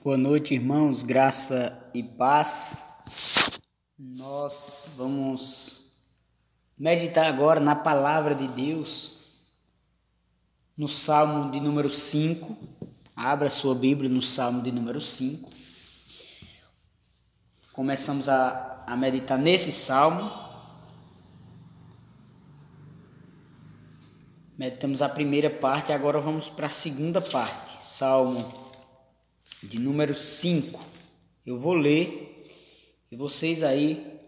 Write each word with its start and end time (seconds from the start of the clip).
Boa 0.00 0.16
noite, 0.16 0.54
irmãos, 0.54 1.02
graça 1.02 1.90
e 1.92 2.04
paz. 2.04 2.88
Nós 3.98 4.90
vamos 4.96 6.06
meditar 6.78 7.26
agora 7.26 7.58
na 7.58 7.74
palavra 7.74 8.32
de 8.32 8.46
Deus, 8.46 9.42
no 10.76 10.86
Salmo 10.86 11.50
de 11.50 11.58
número 11.58 11.90
5. 11.90 12.56
Abra 13.16 13.50
sua 13.50 13.74
Bíblia 13.74 14.08
no 14.08 14.22
Salmo 14.22 14.62
de 14.62 14.70
número 14.70 15.00
5. 15.00 15.50
Começamos 17.72 18.28
a, 18.28 18.84
a 18.86 18.96
meditar 18.96 19.36
nesse 19.36 19.72
salmo. 19.72 20.30
Meditamos 24.56 25.02
a 25.02 25.08
primeira 25.08 25.50
parte, 25.50 25.92
agora 25.92 26.20
vamos 26.20 26.48
para 26.48 26.66
a 26.66 26.70
segunda 26.70 27.20
parte. 27.20 27.84
Salmo 27.84 28.67
de 29.62 29.78
número 29.78 30.14
5. 30.14 30.80
Eu 31.44 31.58
vou 31.58 31.74
ler 31.74 32.44
e 33.10 33.16
vocês 33.16 33.62
aí 33.62 34.20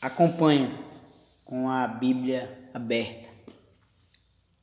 acompanham 0.00 0.76
com 1.44 1.68
a 1.68 1.86
Bíblia 1.86 2.70
aberta. 2.74 3.28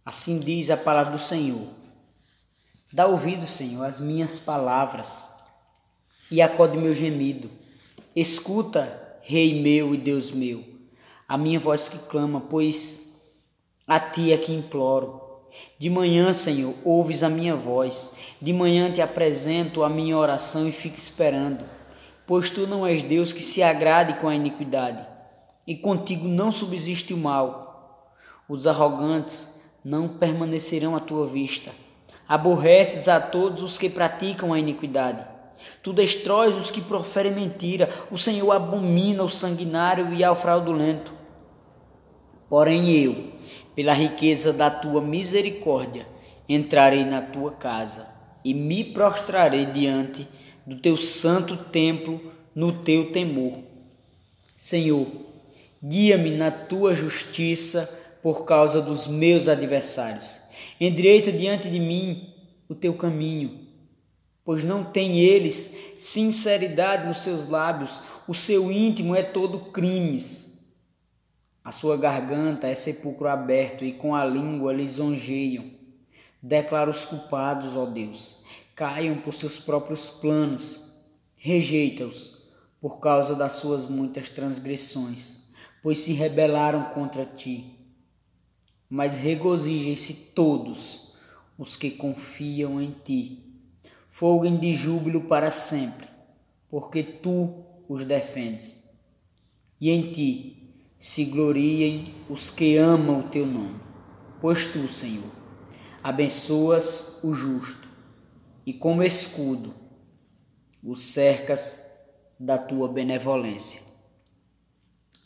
Assim 0.04 0.40
diz 0.40 0.70
a 0.70 0.78
palavra 0.78 1.12
do 1.14 1.20
Senhor. 1.20 1.68
Dá 2.92 3.06
ouvido, 3.06 3.46
Senhor, 3.46 3.86
às 3.86 4.00
minhas 4.00 4.40
palavras 4.40 5.30
e 6.32 6.42
acode 6.42 6.78
meu 6.78 6.94
gemido. 6.94 7.50
Escuta, 8.16 9.20
Rei 9.22 9.62
meu 9.62 9.94
e 9.94 9.98
Deus 9.98 10.32
meu, 10.32 10.66
a 11.28 11.38
minha 11.38 11.60
voz 11.60 11.88
que 11.88 12.00
clama, 12.00 12.42
pois 12.42 13.22
a 13.86 14.00
ti 14.00 14.34
é 14.34 14.38
que 14.38 14.52
imploro. 14.52 15.29
De 15.78 15.90
manhã, 15.90 16.34
Senhor, 16.34 16.74
ouves 16.84 17.24
a 17.24 17.30
minha 17.30 17.56
voz. 17.56 18.16
De 18.42 18.54
manhã 18.54 18.92
te 18.92 19.02
apresento 19.02 19.84
a 19.84 19.90
minha 19.90 20.18
oração 20.18 20.68
e 20.68 20.72
fico 20.72 20.98
esperando. 20.98 21.66
Pois 22.26 22.50
tu 22.50 22.68
não 22.68 22.86
és 22.86 23.02
Deus 23.02 23.34
que 23.34 23.42
se 23.42 23.64
agrade 23.64 24.14
com 24.16 24.28
a 24.28 24.36
iniquidade, 24.36 25.04
e 25.66 25.76
contigo 25.76 26.28
não 26.28 26.52
subsiste 26.52 27.14
o 27.14 27.18
mal. 27.18 28.14
Os 28.48 28.68
arrogantes 28.68 29.64
não 29.84 30.08
permanecerão 30.08 30.96
à 30.96 31.00
tua 31.00 31.26
vista. 31.26 31.72
Aborreces 32.28 33.08
a 33.08 33.20
todos 33.20 33.64
os 33.64 33.78
que 33.78 33.90
praticam 33.90 34.54
a 34.54 34.60
iniquidade. 34.60 35.26
Tu 35.82 35.92
destróis 35.92 36.56
os 36.56 36.70
que 36.70 36.82
proferem 36.82 37.34
mentira. 37.34 37.90
O 38.12 38.18
Senhor 38.18 38.52
abomina 38.52 39.24
o 39.24 39.30
sanguinário 39.30 40.14
e 40.14 40.24
ao 40.24 40.36
fraudulento. 40.36 41.12
Porém 42.50 42.90
eu, 42.92 43.32
pela 43.76 43.94
riqueza 43.94 44.52
da 44.52 44.70
tua 44.70 45.02
misericórdia, 45.02 46.08
entrarei 46.48 47.06
na 47.06 47.22
tua 47.22 47.52
casa 47.52 48.08
e 48.44 48.54
me 48.54 48.84
prostrarei 48.84 49.66
diante 49.66 50.28
do 50.66 50.78
teu 50.78 50.98
santo 50.98 51.56
templo 51.56 52.32
no 52.54 52.72
teu 52.72 53.12
temor. 53.12 53.60
Senhor, 54.58 55.08
guia-me 55.84 56.32
na 56.32 56.52
tua 56.52 56.94
justiça 56.94 57.90
por 58.22 58.46
causa 58.46 58.82
dos 58.82 59.08
meus 59.08 59.48
adversários. 59.48 60.42
Endireita 60.80 61.32
diante 61.32 61.70
de 61.70 61.80
mim 61.80 62.34
o 62.68 62.76
teu 62.76 62.94
caminho, 62.94 63.68
pois 64.44 64.64
não 64.64 64.84
tem 64.84 65.20
eles 65.20 65.94
sinceridade 65.98 67.08
nos 67.08 67.20
seus 67.20 67.48
lábios, 67.48 68.02
o 68.28 68.34
seu 68.34 68.72
íntimo 68.72 69.16
é 69.16 69.24
todo 69.24 69.72
crimes. 69.72 70.49
A 71.70 71.72
sua 71.72 71.96
garganta 71.96 72.66
é 72.66 72.74
sepulcro 72.74 73.28
aberto 73.28 73.86
e 73.86 73.94
com 73.94 74.16
a 74.16 74.26
língua 74.26 74.74
lisonjeiam. 74.74 75.70
Declara 76.42 76.90
os 76.90 77.06
culpados, 77.06 77.76
ó 77.76 77.86
Deus, 77.86 78.44
caiam 78.76 79.22
por 79.22 79.36
seus 79.36 79.60
próprios 79.60 80.10
planos. 80.10 80.96
Rejeita-os 81.36 82.50
por 82.82 83.00
causa 83.00 83.36
das 83.36 83.54
suas 83.54 83.86
muitas 83.86 84.30
transgressões, 84.30 85.52
pois 85.84 86.00
se 86.00 86.14
rebelaram 86.14 86.86
contra 86.86 87.24
ti. 87.24 87.78
Mas 88.90 89.20
regozijem-se 89.20 90.32
todos 90.34 91.14
os 91.56 91.76
que 91.76 91.92
confiam 91.92 92.82
em 92.82 92.96
ti. 93.06 93.44
Folguem 94.08 94.58
de 94.58 94.74
júbilo 94.74 95.22
para 95.22 95.52
sempre, 95.52 96.08
porque 96.68 97.04
tu 97.04 97.64
os 97.88 98.04
defendes. 98.04 98.90
E 99.80 99.92
em 99.92 100.12
ti 100.12 100.59
se 101.00 101.24
gloriem 101.26 102.14
os 102.30 102.50
que 102.50 102.76
amam 102.76 103.22
o 103.22 103.30
teu 103.30 103.46
nome. 103.46 103.80
Pois 104.42 104.66
tu, 104.66 104.88
Senhor, 104.88 105.32
abençoas 106.04 107.24
o 107.24 107.34
justo 107.34 107.88
e 108.66 108.74
como 108.74 109.02
escudo 109.02 109.74
o 110.84 110.96
cercas 110.96 111.90
da 112.38 112.58
tua 112.58 112.88
benevolência. 112.88 113.82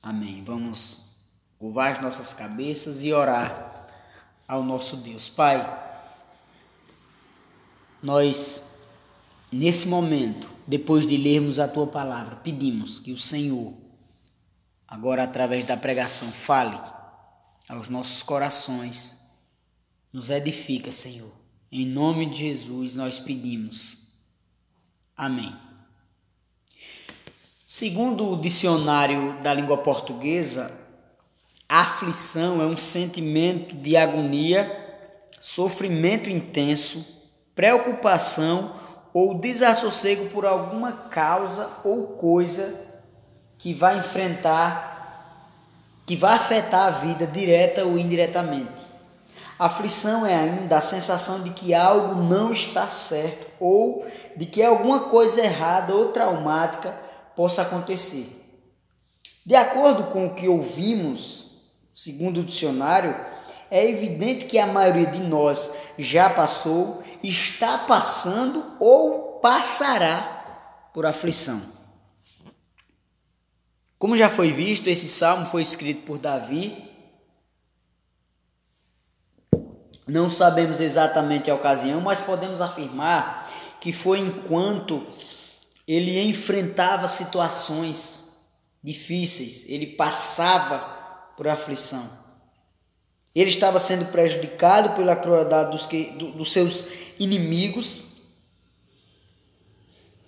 Amém. 0.01 0.44
Vamos 0.44 1.16
curvar 1.57 1.91
as 1.91 2.01
nossas 2.01 2.33
cabeças 2.33 3.03
e 3.03 3.12
orar 3.12 3.85
ao 4.47 4.63
nosso 4.63 4.97
Deus. 4.97 5.29
Pai, 5.29 5.81
nós, 8.01 8.83
nesse 9.51 9.88
momento, 9.88 10.50
depois 10.67 11.07
de 11.07 11.17
lermos 11.17 11.59
a 11.59 11.67
tua 11.67 11.88
palavra, 11.88 12.35
pedimos 12.38 13.00
que 13.00 13.12
o 13.12 13.17
Senhor 13.17 13.82
agora 14.94 15.24
através 15.24 15.66
da 15.66 15.76
pregação, 15.76 16.31
fale 16.31 16.80
aos 17.68 17.90
nossos 17.90 18.22
corações, 18.22 19.20
nos 20.14 20.30
edifica, 20.30 20.92
Senhor. 20.92 21.31
Em 21.72 21.84
nome 21.84 22.30
de 22.30 22.42
Jesus 22.42 22.94
nós 22.94 23.20
pedimos. 23.20 24.14
Amém. 25.18 25.52
Segundo 27.66 28.34
o 28.34 28.40
dicionário 28.40 29.42
da 29.42 29.52
língua 29.52 29.80
portuguesa, 29.80 30.72
aflição 31.68 32.62
é 32.62 32.66
um 32.68 32.78
sentimento 32.78 33.75
de 33.75 33.98
agonia, 33.98 34.72
sofrimento 35.42 36.30
intenso, 36.30 37.04
preocupação 37.56 38.80
ou 39.12 39.40
desassossego 39.40 40.30
por 40.30 40.46
alguma 40.46 40.92
causa 40.92 41.81
ou 41.84 42.10
coisa 42.10 42.82
que 43.63 43.74
vai 43.74 43.97
enfrentar, 43.97 45.47
que 46.06 46.18
vai 46.18 46.35
afetar 46.35 46.88
a 46.88 46.91
vida 46.91 47.25
direta 47.25 47.85
ou 47.85 47.97
indiretamente. 47.97 48.85
aflição 49.57 50.25
é 50.25 50.35
ainda 50.35 50.79
a 50.79 50.81
sensação 50.81 51.41
de 51.44 51.51
que 51.51 51.74
algo 51.74 52.13
não 52.13 52.51
está 52.51 52.90
certo 52.90 53.47
ou 53.62 54.06
de 54.35 54.46
que 54.47 54.62
alguma 54.62 55.06
coisa 55.06 55.40
errada 55.40 55.96
ou 55.96 56.12
traumática 56.12 56.91
possa 57.38 57.62
acontecer. 57.62 58.28
De 59.46 59.56
acordo 59.56 60.07
com 60.07 60.28
o 60.28 60.35
que 60.35 60.50
ouvimos, 60.50 61.62
segundo 61.94 62.41
o 62.41 62.44
dicionário, 62.44 63.16
é 63.72 63.90
evidente 63.90 64.44
que 64.44 64.59
a 64.59 64.68
maioria 64.68 65.06
de 65.06 65.22
nós 65.22 65.72
já 65.97 66.30
passou, 66.30 67.01
está 67.24 67.78
passando 67.78 68.75
ou 68.78 69.40
passará 69.40 70.90
por 70.94 71.06
aflição. 71.06 71.72
Como 74.03 74.18
já 74.18 74.30
foi 74.30 74.52
visto, 74.52 74.90
esse 74.90 75.08
salmo 75.08 75.46
foi 75.46 75.62
escrito 75.62 76.06
por 76.06 76.19
Davi. 76.19 76.78
Não 80.06 80.30
sabemos 80.30 80.81
exatamente 80.81 81.50
a 81.50 81.56
ocasião, 81.56 82.02
mas 82.02 82.19
podemos 82.19 82.59
afirmar 82.59 83.50
que 83.80 83.94
foi 83.94 84.19
enquanto 84.19 85.08
ele 85.88 86.22
enfrentava 86.22 87.08
situações 87.08 88.42
difíceis, 88.84 89.63
ele 89.69 89.88
passava 89.88 90.80
por 91.38 91.47
aflição. 91.47 92.06
Ele 93.34 93.52
estava 93.52 93.80
sendo 93.80 94.12
prejudicado 94.12 94.97
pela 94.97 95.16
crueldade 95.16 95.72
dos, 95.72 95.86
que, 95.86 96.12
dos 96.12 96.52
seus 96.52 96.90
inimigos, 97.18 98.18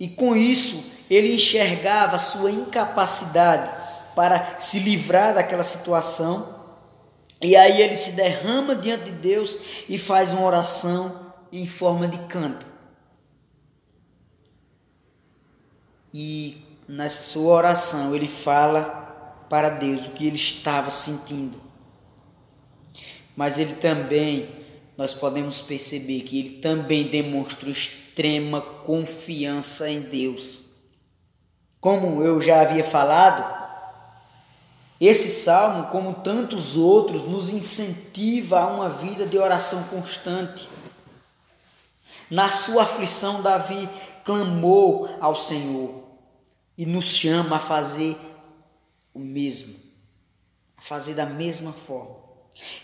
e 0.00 0.08
com 0.08 0.34
isso 0.34 0.96
ele 1.08 1.34
enxergava 1.34 2.18
sua 2.18 2.50
incapacidade 2.50 3.75
para 4.16 4.58
se 4.58 4.78
livrar 4.78 5.34
daquela 5.34 5.62
situação. 5.62 6.56
E 7.40 7.54
aí 7.54 7.82
ele 7.82 7.94
se 7.96 8.12
derrama 8.12 8.74
diante 8.74 9.04
de 9.04 9.12
Deus 9.12 9.60
e 9.88 9.98
faz 9.98 10.32
uma 10.32 10.46
oração 10.46 11.34
em 11.52 11.66
forma 11.66 12.08
de 12.08 12.18
canto. 12.20 12.66
E 16.14 16.64
nessa 16.88 17.22
sua 17.22 17.52
oração 17.56 18.16
ele 18.16 18.26
fala 18.26 19.44
para 19.50 19.68
Deus 19.68 20.06
o 20.06 20.12
que 20.12 20.26
ele 20.26 20.36
estava 20.36 20.88
sentindo. 20.88 21.60
Mas 23.36 23.58
ele 23.58 23.74
também, 23.74 24.48
nós 24.96 25.14
podemos 25.14 25.60
perceber 25.60 26.22
que 26.22 26.38
ele 26.38 26.50
também 26.52 27.06
demonstra 27.08 27.68
extrema 27.68 28.62
confiança 28.62 29.90
em 29.90 30.00
Deus. 30.00 30.70
Como 31.78 32.22
eu 32.22 32.40
já 32.40 32.62
havia 32.62 32.82
falado, 32.82 33.65
esse 35.00 35.30
salmo, 35.30 35.88
como 35.88 36.14
tantos 36.14 36.76
outros, 36.76 37.22
nos 37.22 37.50
incentiva 37.50 38.60
a 38.60 38.66
uma 38.66 38.88
vida 38.88 39.26
de 39.26 39.36
oração 39.36 39.82
constante. 39.84 40.68
Na 42.30 42.50
sua 42.50 42.84
aflição, 42.84 43.42
Davi 43.42 43.88
clamou 44.24 45.08
ao 45.20 45.36
Senhor 45.36 46.02
e 46.76 46.86
nos 46.86 47.04
chama 47.04 47.56
a 47.56 47.60
fazer 47.60 48.16
o 49.14 49.18
mesmo, 49.18 49.74
a 50.76 50.82
fazer 50.82 51.14
da 51.14 51.26
mesma 51.26 51.72
forma. 51.72 52.26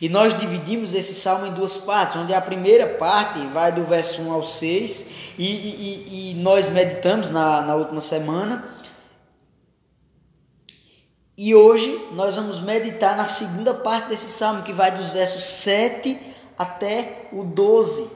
E 0.01 0.09
nós 0.09 0.39
dividimos 0.39 0.93
esse 0.95 1.15
salmo 1.15 1.47
em 1.47 1.53
duas 1.53 1.79
partes, 1.79 2.17
onde 2.17 2.35
a 2.35 2.41
primeira 2.41 2.87
parte 2.87 3.41
vai 3.49 3.73
do 3.73 3.85
verso 3.85 4.23
1 4.23 4.33
ao 4.33 4.43
6, 4.43 5.11
e, 5.39 5.45
e, 5.45 6.31
e 6.31 6.35
nós 6.35 6.69
meditamos 6.69 7.31
na, 7.31 7.63
na 7.63 7.75
última 7.75 8.01
semana. 8.01 8.65
E 11.45 11.57
hoje 11.57 12.01
nós 12.13 12.37
vamos 12.37 12.61
meditar 12.61 13.17
na 13.17 13.25
segunda 13.25 13.75
parte 13.75 14.11
desse 14.11 14.29
salmo, 14.29 14.63
que 14.63 14.73
vai 14.73 14.93
dos 14.93 15.11
versos 15.11 15.43
7 15.43 16.17
até 16.57 17.29
o 17.33 17.43
12. 17.43 18.09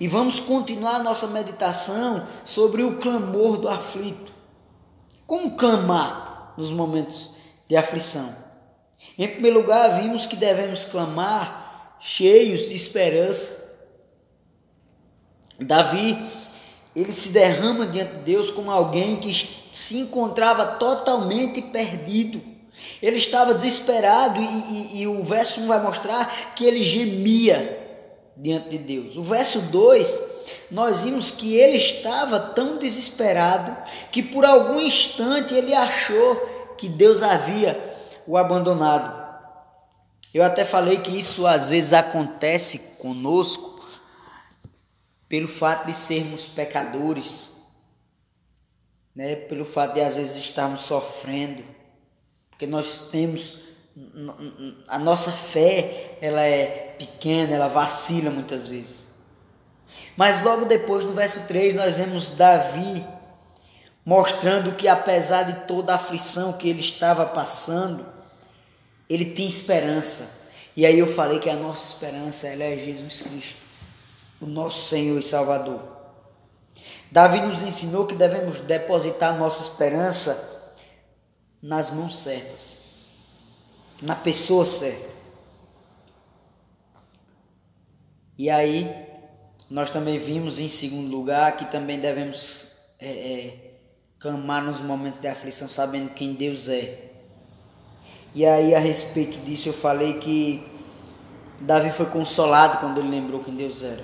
E 0.00 0.08
vamos 0.08 0.40
continuar 0.40 1.04
nossa 1.04 1.26
meditação 1.26 2.26
sobre 2.42 2.82
o 2.82 2.96
clamor 2.96 3.58
do 3.58 3.68
aflito. 3.68 4.32
Como 5.26 5.54
clamar 5.54 6.54
nos 6.56 6.70
momentos 6.70 7.32
de 7.68 7.76
aflição? 7.76 8.34
Em 9.18 9.28
primeiro 9.28 9.58
lugar, 9.58 10.00
vimos 10.00 10.24
que 10.24 10.34
devemos 10.34 10.86
clamar 10.86 11.98
cheios 12.00 12.70
de 12.70 12.74
esperança. 12.74 13.76
Davi, 15.60 16.18
ele 16.94 17.12
se 17.12 17.30
derrama 17.30 17.86
diante 17.86 18.12
de 18.12 18.20
Deus 18.20 18.50
como 18.50 18.70
alguém 18.70 19.16
que 19.16 19.32
se 19.72 19.98
encontrava 19.98 20.64
totalmente 20.64 21.60
perdido. 21.60 22.40
Ele 23.02 23.16
estava 23.16 23.54
desesperado 23.54 24.40
e, 24.40 24.44
e, 24.44 25.02
e, 25.02 25.06
o 25.06 25.22
verso 25.24 25.60
1 25.60 25.66
vai 25.66 25.82
mostrar 25.82 26.54
que 26.54 26.64
ele 26.64 26.82
gemia 26.82 27.80
diante 28.36 28.70
de 28.70 28.78
Deus. 28.78 29.16
O 29.16 29.22
verso 29.22 29.60
2, 29.60 30.20
nós 30.70 31.02
vimos 31.04 31.30
que 31.30 31.56
ele 31.56 31.76
estava 31.76 32.38
tão 32.38 32.78
desesperado 32.78 33.76
que 34.10 34.22
por 34.22 34.44
algum 34.44 34.80
instante 34.80 35.54
ele 35.54 35.74
achou 35.74 36.36
que 36.76 36.88
Deus 36.88 37.22
havia 37.22 37.78
o 38.26 38.36
abandonado. 38.36 39.24
Eu 40.32 40.42
até 40.42 40.64
falei 40.64 40.98
que 40.98 41.16
isso 41.16 41.46
às 41.46 41.70
vezes 41.70 41.92
acontece 41.92 42.96
conosco 42.98 43.73
pelo 45.28 45.48
fato 45.48 45.86
de 45.86 45.94
sermos 45.94 46.46
pecadores, 46.46 47.62
né? 49.14 49.36
pelo 49.36 49.64
fato 49.64 49.94
de 49.94 50.00
às 50.00 50.16
vezes 50.16 50.36
estarmos 50.36 50.80
sofrendo, 50.80 51.64
porque 52.50 52.66
nós 52.66 53.08
temos 53.10 53.60
a 54.88 54.98
nossa 54.98 55.30
fé, 55.30 56.18
ela 56.20 56.40
é 56.40 56.94
pequena, 56.98 57.54
ela 57.54 57.68
vacila 57.68 58.30
muitas 58.30 58.66
vezes. 58.66 59.14
Mas 60.16 60.42
logo 60.42 60.64
depois, 60.64 61.04
no 61.04 61.12
verso 61.12 61.46
3, 61.46 61.74
nós 61.74 61.98
vemos 61.98 62.30
Davi 62.30 63.04
mostrando 64.04 64.74
que 64.74 64.86
apesar 64.86 65.44
de 65.44 65.66
toda 65.66 65.92
a 65.92 65.96
aflição 65.96 66.52
que 66.52 66.68
ele 66.68 66.80
estava 66.80 67.24
passando, 67.24 68.06
ele 69.08 69.26
tinha 69.26 69.48
esperança. 69.48 70.42
E 70.76 70.84
aí 70.84 70.98
eu 70.98 71.06
falei 71.06 71.38
que 71.38 71.48
a 71.48 71.56
nossa 71.56 71.86
esperança 71.86 72.48
ela 72.48 72.64
é 72.64 72.76
Jesus 72.76 73.22
Cristo, 73.22 73.60
o 74.44 74.48
nosso 74.48 74.88
Senhor 74.88 75.18
e 75.18 75.22
Salvador. 75.22 75.80
Davi 77.10 77.40
nos 77.40 77.62
ensinou 77.62 78.06
que 78.06 78.14
devemos 78.14 78.60
depositar 78.60 79.38
nossa 79.38 79.62
esperança 79.62 80.72
nas 81.62 81.90
mãos 81.90 82.18
certas, 82.18 82.80
na 84.02 84.14
pessoa 84.14 84.66
certa. 84.66 85.14
E 88.36 88.50
aí, 88.50 89.06
nós 89.70 89.90
também 89.90 90.18
vimos 90.18 90.58
em 90.58 90.68
segundo 90.68 91.14
lugar 91.14 91.56
que 91.56 91.64
também 91.66 92.00
devemos 92.00 92.90
é, 92.98 93.08
é, 93.08 93.74
clamar 94.18 94.62
nos 94.64 94.80
momentos 94.80 95.20
de 95.20 95.28
aflição, 95.28 95.68
sabendo 95.68 96.12
quem 96.14 96.34
Deus 96.34 96.68
é 96.68 97.12
e 98.34 98.44
aí, 98.44 98.74
a 98.74 98.80
respeito 98.80 99.38
disso, 99.44 99.68
eu 99.68 99.72
falei 99.72 100.14
que 100.14 100.60
Davi 101.60 101.90
foi 101.90 102.06
consolado 102.06 102.78
quando 102.78 102.98
ele 102.98 103.08
lembrou 103.08 103.44
quem 103.44 103.54
Deus 103.54 103.84
era. 103.84 104.02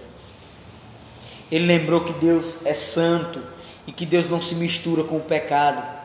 Ele 1.50 1.66
lembrou 1.66 2.04
que 2.04 2.12
Deus 2.12 2.64
é 2.64 2.74
santo 2.74 3.42
e 3.86 3.92
que 3.92 4.06
Deus 4.06 4.28
não 4.28 4.40
se 4.40 4.54
mistura 4.54 5.04
com 5.04 5.16
o 5.16 5.22
pecado. 5.22 5.98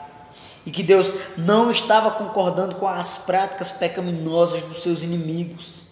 E 0.65 0.71
que 0.71 0.81
Deus 0.81 1.13
não 1.37 1.69
estava 1.69 2.09
concordando 2.09 2.75
com 2.75 2.87
as 2.87 3.19
práticas 3.19 3.71
pecaminosas 3.71 4.63
dos 4.63 4.81
seus 4.81 5.03
inimigos. 5.03 5.83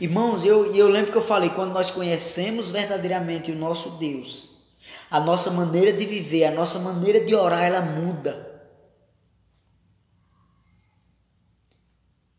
Irmãos, 0.00 0.44
eu, 0.44 0.74
eu 0.74 0.88
lembro 0.88 1.10
que 1.10 1.18
eu 1.18 1.22
falei, 1.22 1.50
quando 1.50 1.72
nós 1.72 1.90
conhecemos 1.90 2.70
verdadeiramente 2.70 3.50
o 3.50 3.56
nosso 3.56 3.90
Deus, 3.92 4.50
a 5.10 5.18
nossa 5.18 5.50
maneira 5.50 5.92
de 5.92 6.04
viver, 6.04 6.44
a 6.44 6.50
nossa 6.50 6.78
maneira 6.78 7.20
de 7.20 7.34
orar, 7.34 7.62
ela 7.62 7.80
muda. 7.80 8.48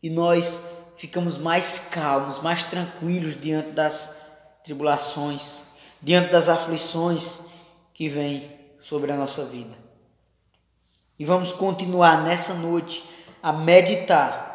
e 0.02 0.08
nós 0.08 0.70
ficamos 0.96 1.38
mais 1.38 1.88
calmos, 1.90 2.40
mais 2.40 2.62
tranquilos 2.62 3.38
diante 3.38 3.70
das 3.70 4.20
tribulações, 4.64 5.69
diante 6.02 6.32
das 6.32 6.48
aflições 6.48 7.46
que 7.92 8.08
vêm 8.08 8.50
sobre 8.80 9.12
a 9.12 9.16
nossa 9.16 9.44
vida. 9.44 9.76
E 11.18 11.24
vamos 11.24 11.52
continuar 11.52 12.22
nessa 12.22 12.54
noite 12.54 13.04
a 13.42 13.52
meditar 13.52 14.50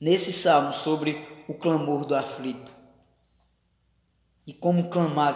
nesse 0.00 0.32
salmo 0.32 0.72
sobre 0.72 1.44
o 1.48 1.54
clamor 1.54 2.04
do 2.04 2.14
aflito. 2.14 2.70
E 4.46 4.52
como 4.52 4.88
clamar 4.88 5.34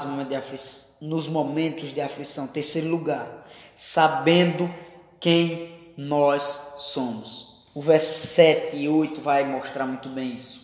nos 1.00 1.29
momentos 1.29 1.93
de 1.93 2.00
aflição. 2.00 2.47
Terceiro 2.47 2.89
lugar, 2.89 3.47
sabendo 3.75 4.73
quem 5.21 5.93
nós 5.97 6.75
somos. 6.79 7.62
O 7.75 7.83
verso 7.83 8.17
7 8.17 8.77
e 8.77 8.89
8 8.89 9.21
vai 9.21 9.45
mostrar 9.45 9.87
muito 9.87 10.09
bem 10.09 10.35
isso. 10.35 10.63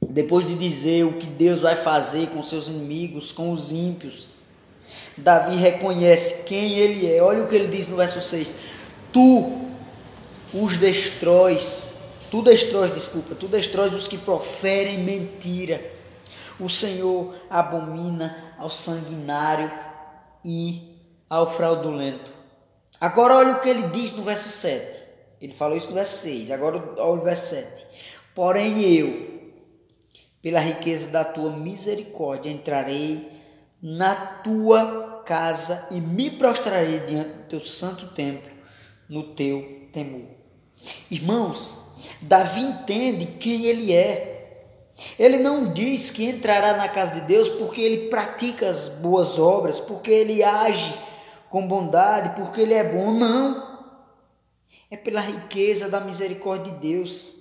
Depois 0.00 0.46
de 0.46 0.54
dizer 0.54 1.04
o 1.04 1.14
que 1.14 1.26
Deus 1.26 1.62
vai 1.62 1.76
fazer 1.76 2.28
com 2.28 2.42
seus 2.42 2.68
inimigos, 2.68 3.32
com 3.32 3.52
os 3.52 3.72
ímpios, 3.72 4.30
Davi 5.16 5.56
reconhece 5.56 6.44
quem 6.44 6.74
ele 6.74 7.06
é. 7.12 7.22
Olha 7.22 7.42
o 7.42 7.46
que 7.46 7.54
ele 7.54 7.68
diz 7.68 7.88
no 7.88 7.96
verso 7.96 8.20
6: 8.20 8.56
Tu 9.12 9.68
os 10.54 10.76
destróis, 10.76 11.92
tu 12.30 12.42
destróis, 12.42 12.92
desculpa, 12.92 13.34
tu 13.34 13.48
destróis 13.48 13.92
os 13.92 14.06
que 14.08 14.16
proferem 14.16 14.98
mentira. 14.98 15.98
O 16.58 16.68
Senhor 16.68 17.34
abomina 17.48 18.54
ao 18.58 18.70
sanguinário 18.70 19.70
e 20.44 20.96
ao 21.28 21.48
fraudulento. 21.50 22.32
Agora 23.00 23.34
olha 23.36 23.52
o 23.52 23.60
que 23.60 23.68
ele 23.68 23.88
diz 23.88 24.12
no 24.12 24.22
verso 24.22 24.48
7. 24.48 25.04
Ele 25.40 25.52
falou 25.52 25.76
isso 25.76 25.88
no 25.88 25.94
verso 25.94 26.18
6. 26.22 26.50
Agora 26.50 26.82
olha 26.98 27.20
o 27.20 27.22
verso 27.22 27.54
7. 27.54 27.84
Porém 28.34 28.82
eu, 28.82 29.37
pela 30.40 30.60
riqueza 30.60 31.10
da 31.10 31.24
tua 31.24 31.50
misericórdia, 31.50 32.50
entrarei 32.50 33.30
na 33.82 34.14
tua 34.14 35.22
casa 35.24 35.88
e 35.90 36.00
me 36.00 36.30
prostrarei 36.30 37.00
diante 37.00 37.30
do 37.30 37.42
teu 37.44 37.60
santo 37.60 38.08
templo, 38.08 38.50
no 39.08 39.34
teu 39.34 39.88
temor. 39.92 40.26
Irmãos, 41.10 41.94
Davi 42.20 42.60
entende 42.60 43.26
quem 43.26 43.66
ele 43.66 43.92
é. 43.92 44.36
Ele 45.18 45.38
não 45.38 45.72
diz 45.72 46.10
que 46.10 46.24
entrará 46.24 46.76
na 46.76 46.88
casa 46.88 47.20
de 47.20 47.26
Deus 47.26 47.48
porque 47.48 47.80
ele 47.80 48.08
pratica 48.08 48.68
as 48.68 48.88
boas 48.88 49.38
obras, 49.38 49.78
porque 49.78 50.10
ele 50.10 50.42
age 50.42 51.08
com 51.50 51.66
bondade, 51.66 52.40
porque 52.40 52.60
Ele 52.60 52.74
é 52.74 52.84
bom. 52.84 53.12
Não. 53.12 53.78
É 54.90 54.96
pela 54.96 55.20
riqueza 55.20 55.88
da 55.88 56.00
misericórdia 56.00 56.72
de 56.72 56.78
Deus. 56.78 57.34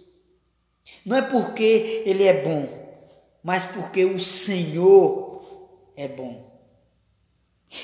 Não 1.06 1.18
é 1.18 1.22
porque 1.22 2.04
Ele 2.06 2.24
é 2.24 2.42
bom, 2.44 2.68
mas 3.48 3.66
porque 3.66 4.04
o 4.04 4.20
Senhor 4.20 5.42
é 5.96 6.06
bom. 6.06 6.46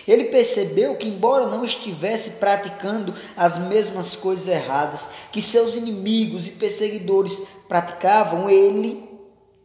Ele 0.05 0.25
percebeu 0.25 0.98
que, 0.98 1.08
embora 1.08 1.48
não 1.48 1.63
estivesse 1.63 2.32
praticando 2.32 3.15
as 3.34 3.58
mesmas 3.58 4.13
coisas 4.13 4.50
erradas 4.50 5.12
que 5.32 5.41
seus 5.41 5.77
inimigos 5.77 6.48
e 6.48 6.51
perseguidores 6.51 7.43
praticavam, 7.70 8.50
ele 8.50 9.08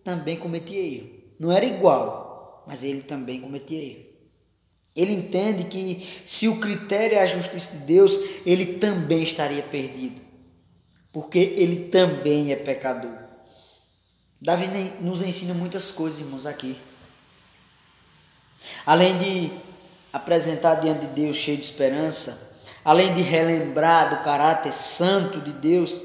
também 0.05 0.37
cometia 0.37 0.81
erro. 0.81 1.11
Não 1.37 1.51
era 1.51 1.65
igual, 1.67 2.63
mas 2.65 2.85
ele 2.85 3.03
também 3.03 3.41
cometia 3.41 3.83
erro. 3.83 4.07
Ele 4.95 5.13
entende 5.13 5.65
que 5.65 6.07
se 6.25 6.47
o 6.47 6.61
critério 6.61 7.19
é 7.19 7.23
a 7.23 7.27
justiça 7.27 7.77
de 7.77 7.87
Deus, 7.87 8.17
ele 8.47 8.79
também 8.79 9.25
estaria 9.25 9.65
perdido, 9.65 10.21
porque 11.11 11.41
ele 11.41 11.89
também 11.89 12.53
é 12.53 12.57
pecador. 12.57 13.28
Davi 14.41 14.69
nos 15.01 15.21
ensina 15.21 15.53
muitas 15.53 15.91
coisas, 15.91 16.21
irmãos, 16.21 16.47
aqui. 16.47 16.79
Além 18.87 19.19
de 19.19 19.53
apresentar 20.13 20.77
diante 20.77 21.07
de 21.07 21.09
Deus 21.09 21.37
cheio 21.37 21.59
de 21.59 21.65
esperança, 21.65 22.57
além 22.85 23.15
de 23.15 23.21
relembrar 23.21 24.11
do 24.11 24.23
caráter 24.23 24.73
santo 24.73 25.41
de 25.41 25.53
Deus, 25.53 26.01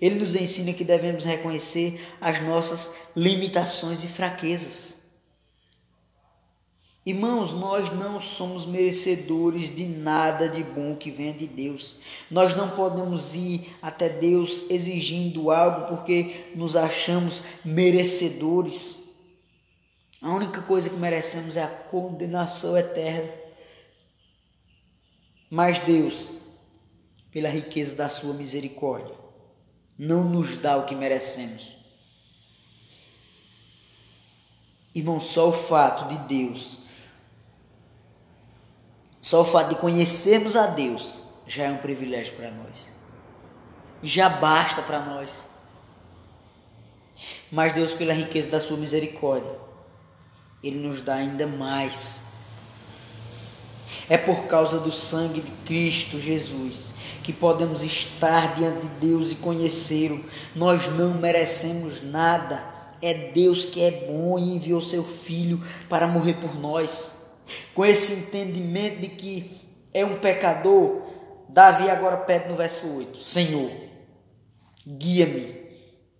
ele 0.00 0.20
nos 0.20 0.34
ensina 0.34 0.72
que 0.72 0.84
devemos 0.84 1.24
reconhecer 1.24 2.00
as 2.20 2.40
nossas 2.40 2.94
limitações 3.16 4.04
e 4.04 4.06
fraquezas. 4.06 4.97
Irmãos, 7.08 7.54
nós 7.54 7.90
não 7.94 8.20
somos 8.20 8.66
merecedores 8.66 9.74
de 9.74 9.86
nada 9.86 10.46
de 10.46 10.62
bom 10.62 10.94
que 10.94 11.10
venha 11.10 11.32
de 11.32 11.46
Deus. 11.46 12.00
Nós 12.30 12.54
não 12.54 12.68
podemos 12.72 13.34
ir 13.34 13.74
até 13.80 14.10
Deus 14.10 14.68
exigindo 14.68 15.50
algo 15.50 15.86
porque 15.86 16.52
nos 16.54 16.76
achamos 16.76 17.44
merecedores. 17.64 19.14
A 20.20 20.34
única 20.34 20.60
coisa 20.60 20.90
que 20.90 20.96
merecemos 20.96 21.56
é 21.56 21.62
a 21.62 21.68
condenação 21.68 22.76
eterna. 22.76 23.32
Mas 25.48 25.78
Deus, 25.78 26.28
pela 27.32 27.48
riqueza 27.48 27.96
da 27.96 28.10
sua 28.10 28.34
misericórdia, 28.34 29.14
não 29.98 30.28
nos 30.28 30.58
dá 30.58 30.76
o 30.76 30.84
que 30.84 30.94
merecemos. 30.94 31.74
Irmão, 34.94 35.18
só 35.18 35.48
o 35.48 35.54
fato 35.54 36.06
de 36.06 36.18
Deus 36.28 36.86
só 39.28 39.42
o 39.42 39.44
fato 39.44 39.68
de 39.68 39.74
conhecermos 39.74 40.56
a 40.56 40.68
Deus 40.68 41.20
já 41.46 41.64
é 41.64 41.70
um 41.70 41.76
privilégio 41.76 42.34
para 42.34 42.50
nós. 42.50 42.90
Já 44.02 44.26
basta 44.26 44.80
para 44.80 45.00
nós. 45.00 45.50
Mas 47.52 47.74
Deus, 47.74 47.92
pela 47.92 48.14
riqueza 48.14 48.48
da 48.48 48.58
sua 48.58 48.78
misericórdia, 48.78 49.52
Ele 50.64 50.78
nos 50.78 51.02
dá 51.02 51.16
ainda 51.16 51.46
mais. 51.46 52.22
É 54.08 54.16
por 54.16 54.44
causa 54.46 54.80
do 54.80 54.90
sangue 54.90 55.42
de 55.42 55.50
Cristo 55.66 56.18
Jesus 56.18 56.94
que 57.22 57.30
podemos 57.30 57.82
estar 57.82 58.54
diante 58.54 58.86
de 58.86 59.08
Deus 59.08 59.30
e 59.32 59.34
conhecê-lo. 59.34 60.24
Nós 60.56 60.88
não 60.96 61.12
merecemos 61.12 62.02
nada. 62.02 62.64
É 63.02 63.12
Deus 63.12 63.66
que 63.66 63.82
é 63.82 63.90
bom 63.90 64.38
e 64.38 64.56
enviou 64.56 64.80
seu 64.80 65.04
Filho 65.04 65.62
para 65.86 66.08
morrer 66.08 66.32
por 66.40 66.58
nós 66.58 67.17
com 67.74 67.84
esse 67.84 68.14
entendimento 68.14 69.00
de 69.00 69.08
que 69.08 69.60
é 69.92 70.04
um 70.04 70.18
pecador, 70.18 71.02
Davi 71.48 71.88
agora 71.88 72.16
pede 72.16 72.48
no 72.48 72.56
verso 72.56 72.96
8: 72.96 73.22
Senhor, 73.22 73.70
guia-me 74.86 75.68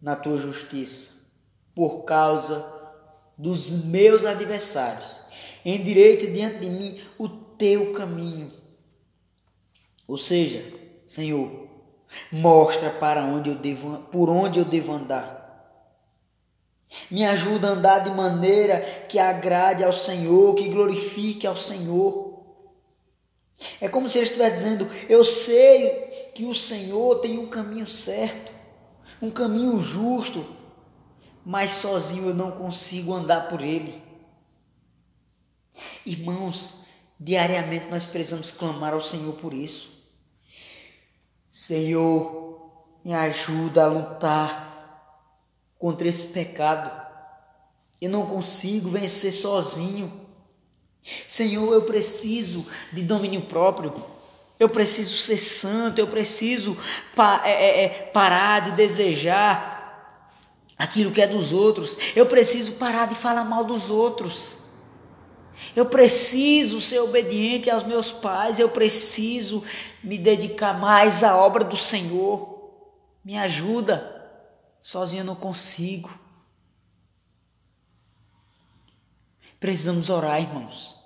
na 0.00 0.16
tua 0.16 0.38
justiça, 0.38 1.30
por 1.74 2.04
causa 2.04 2.66
dos 3.36 3.84
meus 3.84 4.24
adversários. 4.24 5.20
Endireita 5.64 6.26
diante 6.26 6.60
de 6.60 6.70
mim 6.70 7.00
o 7.18 7.28
teu 7.28 7.92
caminho. 7.92 8.50
Ou 10.06 10.16
seja, 10.16 10.64
Senhor, 11.06 11.68
mostra 12.32 12.90
para 12.90 13.22
onde 13.22 13.50
eu 13.50 13.56
devo, 13.56 13.98
por 14.10 14.30
onde 14.30 14.58
eu 14.58 14.64
devo 14.64 14.92
andar 14.92 15.37
me 17.10 17.24
ajuda 17.24 17.68
a 17.68 17.70
andar 17.72 17.98
de 18.00 18.10
maneira 18.10 18.80
que 19.08 19.18
agrade 19.18 19.84
ao 19.84 19.92
Senhor, 19.92 20.54
que 20.54 20.68
glorifique 20.68 21.46
ao 21.46 21.56
Senhor. 21.56 22.42
É 23.80 23.88
como 23.88 24.08
se 24.08 24.18
ele 24.18 24.26
estivesse 24.26 24.56
dizendo: 24.56 24.88
Eu 25.08 25.24
sei 25.24 26.30
que 26.34 26.44
o 26.44 26.54
Senhor 26.54 27.20
tem 27.20 27.38
um 27.38 27.46
caminho 27.46 27.86
certo, 27.86 28.52
um 29.20 29.30
caminho 29.30 29.78
justo, 29.78 30.46
mas 31.44 31.72
sozinho 31.72 32.28
eu 32.28 32.34
não 32.34 32.52
consigo 32.52 33.12
andar 33.12 33.48
por 33.48 33.60
ele. 33.60 34.02
Irmãos, 36.06 36.84
diariamente 37.18 37.86
nós 37.90 38.06
precisamos 38.06 38.50
clamar 38.50 38.94
ao 38.94 39.00
Senhor 39.00 39.34
por 39.34 39.52
isso. 39.52 39.98
Senhor, 41.48 42.70
me 43.04 43.14
ajuda 43.14 43.84
a 43.84 43.88
lutar 43.88 44.67
contra 45.78 46.08
esse 46.08 46.28
pecado. 46.28 46.90
Eu 48.00 48.10
não 48.10 48.26
consigo 48.26 48.90
vencer 48.90 49.32
sozinho. 49.32 50.12
Senhor, 51.26 51.72
eu 51.72 51.82
preciso 51.82 52.66
de 52.92 53.02
domínio 53.02 53.42
próprio. 53.42 53.94
Eu 54.58 54.68
preciso 54.68 55.16
ser 55.18 55.38
santo. 55.38 55.98
Eu 55.98 56.06
preciso 56.06 56.76
pa 57.14 57.42
é, 57.44 57.50
é, 57.50 57.84
é, 57.84 57.88
parar 57.88 58.60
de 58.60 58.72
desejar 58.72 59.78
aquilo 60.76 61.10
que 61.10 61.20
é 61.20 61.26
dos 61.26 61.52
outros. 61.52 61.96
Eu 62.14 62.26
preciso 62.26 62.72
parar 62.72 63.06
de 63.06 63.14
falar 63.14 63.44
mal 63.44 63.64
dos 63.64 63.90
outros. 63.90 64.58
Eu 65.74 65.86
preciso 65.86 66.80
ser 66.80 67.00
obediente 67.00 67.68
aos 67.68 67.84
meus 67.84 68.12
pais. 68.12 68.58
Eu 68.58 68.68
preciso 68.68 69.64
me 70.02 70.16
dedicar 70.16 70.78
mais 70.78 71.24
à 71.24 71.36
obra 71.36 71.64
do 71.64 71.76
Senhor. 71.76 72.70
Me 73.24 73.36
ajuda. 73.36 74.17
Sozinho 74.88 75.20
eu 75.20 75.24
não 75.26 75.36
consigo. 75.36 76.18
Precisamos 79.60 80.08
orar, 80.08 80.40
irmãos. 80.40 80.98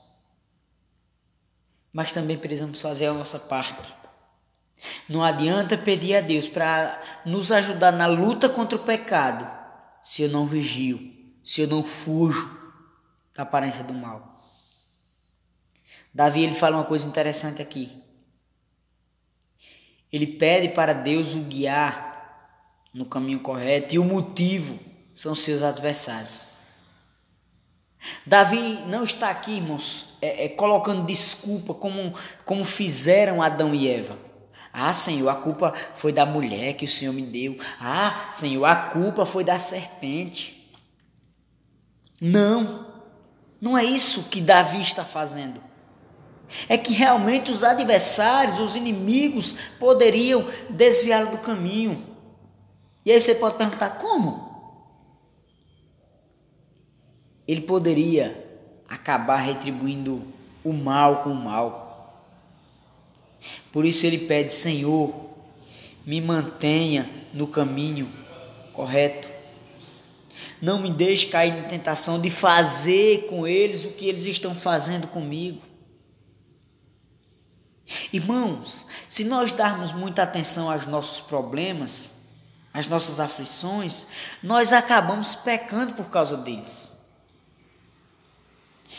Mas 1.92 2.12
também 2.12 2.38
precisamos 2.38 2.80
fazer 2.80 3.06
a 3.06 3.12
nossa 3.12 3.40
parte. 3.40 3.92
Não 5.08 5.20
adianta 5.20 5.76
pedir 5.76 6.14
a 6.14 6.20
Deus 6.20 6.46
para 6.46 7.02
nos 7.26 7.50
ajudar 7.50 7.90
na 7.90 8.06
luta 8.06 8.48
contra 8.48 8.78
o 8.78 8.84
pecado 8.84 9.50
se 10.00 10.22
eu 10.22 10.28
não 10.28 10.46
vigio, 10.46 11.00
se 11.42 11.62
eu 11.62 11.66
não 11.66 11.82
fujo 11.82 12.48
da 13.34 13.42
aparência 13.42 13.82
do 13.82 13.92
mal. 13.92 14.40
Davi 16.14 16.44
ele 16.44 16.54
fala 16.54 16.76
uma 16.76 16.86
coisa 16.86 17.08
interessante 17.08 17.60
aqui. 17.60 18.00
Ele 20.12 20.28
pede 20.28 20.68
para 20.68 20.92
Deus 20.92 21.34
o 21.34 21.42
guiar 21.42 22.12
no 22.92 23.04
caminho 23.04 23.40
correto 23.40 23.94
e 23.94 23.99
o 23.99 24.04
motivo 24.04 24.78
são 25.14 25.34
seus 25.34 25.62
adversários. 25.62 26.46
Davi 28.26 28.82
não 28.87 29.04
está 29.04 29.30
aqui, 29.30 29.52
irmãos, 29.52 30.16
é, 30.20 30.46
é, 30.46 30.49
colocando 30.49 31.06
desculpa 31.06 31.72
como, 31.72 32.12
como 32.44 32.64
fizeram 32.64 33.40
Adão 33.40 33.75
e 33.75 33.88
Eva. 33.88 34.18
Ah, 34.72 34.92
Senhor, 34.92 35.28
a 35.28 35.34
culpa 35.34 35.75
foi 35.94 36.12
da 36.12 36.25
mulher 36.25 36.75
que 36.75 36.87
o 36.87 36.88
Senhor 36.88 37.12
me 37.12 37.22
deu. 37.22 37.56
Ah, 37.78 38.30
Senhor, 38.32 38.64
a 38.64 38.75
culpa 38.75 39.26
foi 39.26 39.44
da 39.44 39.58
serpente. 39.58 40.72
Não, 42.20 42.87
não 43.61 43.76
é 43.76 43.84
isso 43.84 44.25
que 44.25 44.40
Davi 44.40 44.80
está 44.80 45.04
fazendo. 45.04 45.61
É 46.68 46.76
que 46.76 46.92
realmente 46.92 47.50
os 47.50 47.62
adversários, 47.62 48.61
os 48.61 48.75
inimigos, 48.75 49.56
poderiam 49.78 50.46
desviá-lo 50.70 51.30
do 51.30 51.38
caminho. 51.38 52.12
E 53.04 53.12
aí 53.12 53.21
você 53.21 53.35
pode 53.35 53.56
perguntar: 53.56 53.90
como? 53.99 54.50
Ele 57.47 57.62
poderia 57.62 58.42
acabar 58.88 59.37
retribuindo 59.37 60.23
o 60.64 60.73
mal 60.73 61.23
com 61.23 61.30
o 61.30 61.35
mal. 61.35 61.92
Por 63.73 63.85
isso 63.85 64.06
ele 64.06 64.18
pede: 64.18 64.52
Senhor, 64.52 65.12
me 66.06 66.21
mantenha 66.21 67.11
no 67.32 67.47
caminho 67.47 68.09
correto. 68.73 69.28
Não 70.61 70.78
me 70.78 70.90
deixe 70.92 71.26
cair 71.26 71.54
na 71.54 71.68
tentação 71.68 72.21
de 72.21 72.30
fazer 72.30 73.26
com 73.26 73.47
eles 73.47 73.85
o 73.85 73.92
que 73.92 74.06
eles 74.06 74.25
estão 74.25 74.54
fazendo 74.54 75.09
comigo. 75.09 75.61
Irmãos, 78.12 78.87
se 79.09 79.25
nós 79.25 79.52
darmos 79.52 79.92
muita 79.92 80.23
atenção 80.23 80.71
aos 80.71 80.87
nossos 80.87 81.21
problemas, 81.21 82.21
as 82.72 82.86
nossas 82.86 83.20
aflições, 83.20 84.06
nós 84.42 84.72
acabamos 84.72 85.34
pecando 85.34 85.94
por 85.94 86.08
causa 86.08 86.36
deles. 86.36 86.92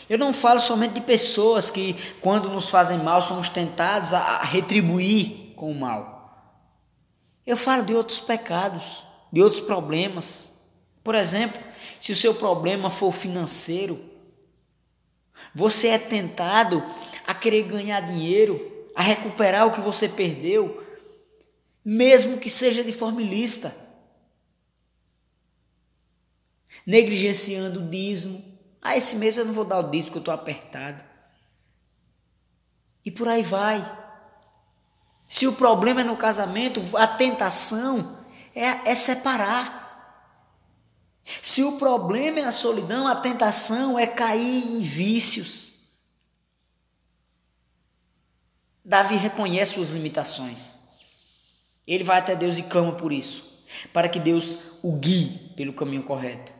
Eu 0.08 0.18
não 0.18 0.32
falo 0.32 0.60
somente 0.60 0.94
de 0.94 1.00
pessoas 1.00 1.70
que, 1.70 1.94
quando 2.20 2.48
nos 2.48 2.68
fazem 2.68 2.98
mal, 2.98 3.22
somos 3.22 3.48
tentados 3.48 4.12
a 4.12 4.42
retribuir 4.42 5.54
com 5.56 5.70
o 5.70 5.74
mal. 5.74 6.14
Eu 7.46 7.56
falo 7.56 7.84
de 7.84 7.94
outros 7.94 8.20
pecados, 8.20 9.02
de 9.32 9.42
outros 9.42 9.60
problemas. 9.60 10.58
Por 11.02 11.14
exemplo, 11.14 11.60
se 12.00 12.12
o 12.12 12.16
seu 12.16 12.34
problema 12.34 12.90
for 12.90 13.10
financeiro, 13.10 13.98
você 15.54 15.88
é 15.88 15.98
tentado 15.98 16.84
a 17.26 17.34
querer 17.34 17.62
ganhar 17.62 18.00
dinheiro, 18.00 18.88
a 18.94 19.02
recuperar 19.02 19.66
o 19.66 19.70
que 19.70 19.80
você 19.80 20.08
perdeu, 20.08 20.83
mesmo 21.84 22.38
que 22.38 22.48
seja 22.48 22.82
de 22.82 22.92
forma 22.92 23.20
ilícita, 23.20 23.76
negligenciando 26.86 27.80
o 27.80 27.88
dízimo. 27.88 28.42
Ah, 28.80 28.96
esse 28.96 29.16
mês 29.16 29.36
eu 29.36 29.44
não 29.44 29.52
vou 29.52 29.64
dar 29.64 29.78
o 29.78 29.90
dízimo 29.90 30.12
porque 30.12 30.18
eu 30.18 30.32
estou 30.32 30.34
apertado. 30.34 31.04
E 33.04 33.10
por 33.10 33.28
aí 33.28 33.42
vai. 33.42 34.02
Se 35.28 35.46
o 35.46 35.52
problema 35.52 36.00
é 36.00 36.04
no 36.04 36.16
casamento, 36.16 36.80
a 36.96 37.06
tentação 37.06 38.24
é, 38.54 38.90
é 38.90 38.94
separar. 38.94 39.82
Se 41.42 41.62
o 41.62 41.78
problema 41.78 42.40
é 42.40 42.44
a 42.44 42.52
solidão, 42.52 43.06
a 43.06 43.16
tentação 43.16 43.98
é 43.98 44.06
cair 44.06 44.64
em 44.64 44.80
vícios. 44.80 45.74
Davi 48.84 49.16
reconhece 49.16 49.72
suas 49.72 49.88
limitações. 49.88 50.83
Ele 51.86 52.04
vai 52.04 52.18
até 52.18 52.34
Deus 52.34 52.58
e 52.58 52.62
clama 52.62 52.92
por 52.92 53.12
isso. 53.12 53.54
para 53.92 54.08
que 54.08 54.18
Deus 54.18 54.58
o 54.82 54.92
guie 54.92 55.52
pelo 55.56 55.72
caminho 55.72 56.02
correto, 56.02 56.52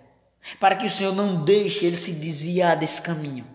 para 0.58 0.76
que 0.76 0.86
o 0.86 0.90
Senhor 0.90 1.14
não 1.14 1.44
deixe 1.44 1.84
ele 1.84 1.96
se 1.96 2.12
desviar 2.12 2.76
desse 2.76 3.00
caminho, 3.00 3.46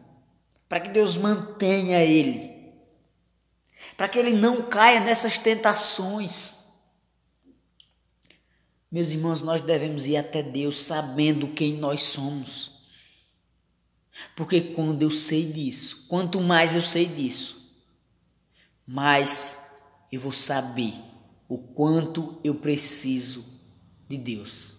para 0.68 0.80
que 0.80 0.90
Deus 0.90 1.16
mantenha 1.18 2.04
ele, 2.04 2.74
para 3.98 4.08
que 4.08 4.20
ele 4.20 4.34
não 4.34 4.62
caia 4.64 5.00
nessas 5.00 5.38
tentações. 5.38 6.70
Meus 8.92 9.12
irmãos, 9.12 9.42
nós 9.42 9.62
devemos 9.62 10.08
ir 10.08 10.18
até 10.18 10.42
Deus 10.42 10.80
sabendo 10.80 11.50
quem 11.50 11.74
nós 11.74 12.02
somos. 12.04 12.80
Porque 14.36 14.60
quando 14.62 15.04
eu 15.04 15.12
sei 15.12 15.46
disso, 15.52 16.06
quanto 16.08 16.42
mais 16.42 16.74
eu 16.74 16.82
sei 16.82 17.06
disso, 17.06 17.72
mais 18.86 19.70
eu 20.12 20.20
vou 20.20 20.32
saber 20.32 21.09
o 21.50 21.58
quanto 21.58 22.40
eu 22.44 22.56
preciso 22.56 23.44
de 24.08 24.18
Deus. 24.18 24.76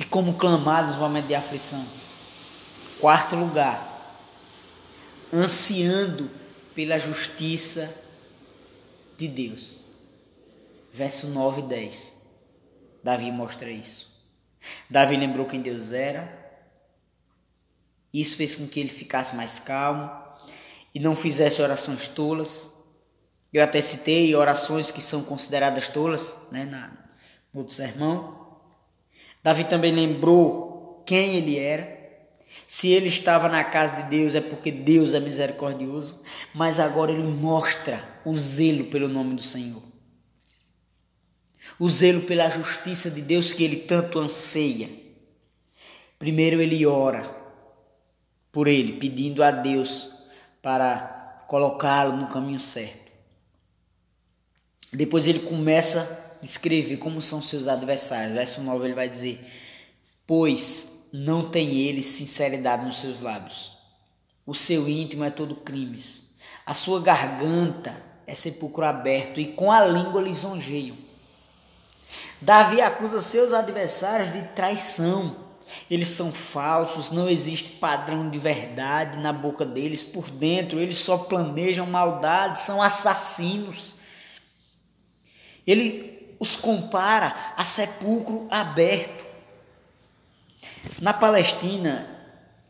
E 0.00 0.04
como 0.04 0.34
clamar 0.34 0.86
nos 0.86 0.96
momentos 0.96 1.28
de 1.28 1.34
aflição. 1.34 1.86
Quarto 2.98 3.36
lugar, 3.36 3.90
ansiando 5.32 6.30
pela 6.74 6.98
justiça 6.98 7.94
de 9.18 9.28
Deus. 9.28 9.84
Verso 10.92 11.28
9 11.28 11.60
e 11.60 11.64
10. 11.64 12.22
Davi 13.04 13.30
mostra 13.30 13.70
isso. 13.70 14.12
Davi 14.88 15.16
lembrou 15.16 15.46
quem 15.46 15.60
Deus 15.60 15.92
era. 15.92 16.40
Isso 18.12 18.36
fez 18.36 18.54
com 18.54 18.66
que 18.66 18.78
ele 18.78 18.90
ficasse 18.90 19.34
mais 19.34 19.58
calmo 19.58 20.10
e 20.94 21.00
não 21.00 21.16
fizesse 21.16 21.60
orações 21.60 22.06
tolas. 22.08 22.81
Eu 23.52 23.62
até 23.62 23.80
citei 23.80 24.34
orações 24.34 24.90
que 24.90 25.02
são 25.02 25.22
consideradas 25.24 25.88
tolas, 25.88 26.48
né, 26.50 26.64
na, 26.64 26.90
no 27.52 27.60
outro 27.60 27.74
sermão. 27.74 28.60
Davi 29.42 29.64
também 29.64 29.92
lembrou 29.92 31.02
quem 31.04 31.36
ele 31.36 31.58
era. 31.58 32.00
Se 32.66 32.88
ele 32.88 33.08
estava 33.08 33.48
na 33.48 33.62
casa 33.62 34.02
de 34.02 34.08
Deus 34.08 34.34
é 34.34 34.40
porque 34.40 34.70
Deus 34.70 35.12
é 35.12 35.20
misericordioso, 35.20 36.22
mas 36.54 36.80
agora 36.80 37.12
ele 37.12 37.22
mostra 37.22 38.02
o 38.24 38.34
zelo 38.34 38.84
pelo 38.84 39.08
nome 39.08 39.34
do 39.34 39.42
Senhor. 39.42 39.82
O 41.78 41.88
zelo 41.88 42.22
pela 42.22 42.48
justiça 42.48 43.10
de 43.10 43.20
Deus 43.20 43.52
que 43.52 43.64
ele 43.64 43.76
tanto 43.76 44.18
anseia. 44.18 44.88
Primeiro 46.18 46.62
ele 46.62 46.86
ora 46.86 47.42
por 48.50 48.68
ele, 48.68 48.94
pedindo 48.94 49.42
a 49.42 49.50
Deus 49.50 50.10
para 50.62 51.44
colocá-lo 51.48 52.16
no 52.16 52.28
caminho 52.28 52.60
certo. 52.60 53.01
Depois 54.92 55.26
ele 55.26 55.40
começa 55.40 56.36
a 56.36 56.44
descrever 56.44 56.98
como 56.98 57.20
são 57.20 57.40
seus 57.40 57.66
adversários. 57.68 58.34
Verso 58.34 58.60
9 58.62 58.84
ele 58.84 58.94
vai 58.94 59.08
dizer: 59.08 59.40
Pois 60.26 61.08
não 61.12 61.48
tem 61.48 61.78
ele 61.78 62.02
sinceridade 62.02 62.84
nos 62.84 63.00
seus 63.00 63.20
lábios. 63.20 63.76
O 64.46 64.54
seu 64.54 64.88
íntimo 64.88 65.24
é 65.24 65.30
todo 65.30 65.56
crimes. 65.56 66.34
A 66.66 66.74
sua 66.74 67.00
garganta 67.00 68.02
é 68.26 68.34
sepulcro 68.34 68.84
aberto 68.84 69.40
e 69.40 69.46
com 69.46 69.70
a 69.70 69.84
língua 69.84 70.20
lisonjeiam. 70.20 70.96
Davi 72.40 72.80
acusa 72.80 73.20
seus 73.20 73.52
adversários 73.52 74.32
de 74.32 74.42
traição 74.54 75.36
eles 75.90 76.08
são 76.08 76.32
falsos, 76.32 77.10
não 77.10 77.28
existe 77.28 77.72
padrão 77.72 78.28
de 78.28 78.38
verdade 78.38 79.18
na 79.18 79.32
boca 79.32 79.64
deles, 79.64 80.04
por 80.04 80.30
dentro 80.30 80.80
eles 80.80 80.98
só 80.98 81.18
planejam 81.18 81.86
maldade, 81.86 82.60
são 82.60 82.82
assassinos. 82.82 83.94
Ele 85.66 86.36
os 86.38 86.56
compara 86.56 87.34
a 87.56 87.64
sepulcro 87.64 88.48
aberto. 88.50 89.24
Na 91.00 91.12
Palestina, 91.12 92.08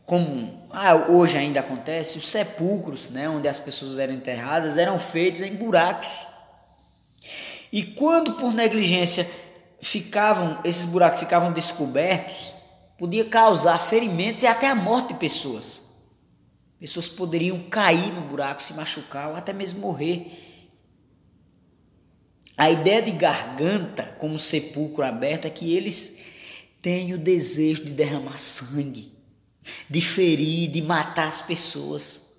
como 0.05 0.67
ah, 0.71 0.95
hoje 1.09 1.39
ainda 1.39 1.61
acontece, 1.61 2.19
os 2.19 2.29
sepulcros, 2.29 3.11
né, 3.11 3.29
onde 3.29 3.49
as 3.49 3.59
pessoas 3.59 3.99
eram 3.99 4.15
enterradas, 4.15 4.77
eram 4.77 4.99
feitos 4.99 5.41
em 5.43 5.55
buracos. 5.55 6.27
E 7.73 7.83
quando 7.83 8.35
por 8.35 8.53
negligência 8.53 9.27
ficavam, 9.81 10.59
esses 10.65 10.85
buracos 10.85 11.21
ficavam 11.21 11.53
descobertos, 11.53 12.53
podia 12.99 13.25
causar 13.25 13.79
ferimentos 13.79 14.43
e 14.43 14.47
até 14.47 14.69
a 14.69 14.75
morte 14.75 15.09
de 15.09 15.15
pessoas. 15.15 15.83
Pessoas 16.79 17.09
poderiam 17.09 17.59
cair 17.59 18.13
no 18.15 18.23
buraco, 18.23 18.63
se 18.63 18.75
machucar 18.75 19.31
ou 19.31 19.37
até 19.37 19.53
mesmo 19.53 19.81
morrer. 19.81 20.52
A 22.57 22.71
ideia 22.71 23.03
de 23.03 23.11
garganta 23.11 24.05
como 24.19 24.39
sepulcro 24.39 25.05
aberto 25.05 25.47
é 25.47 25.51
que 25.51 25.75
eles 25.75 26.19
têm 26.81 27.15
o 27.15 27.19
desejo 27.19 27.85
de 27.85 27.93
derramar 27.93 28.39
sangue, 28.39 29.13
de 29.89 30.01
ferir, 30.01 30.71
de 30.71 30.83
matar 30.83 31.29
as 31.29 31.43
pessoas. 31.43 32.33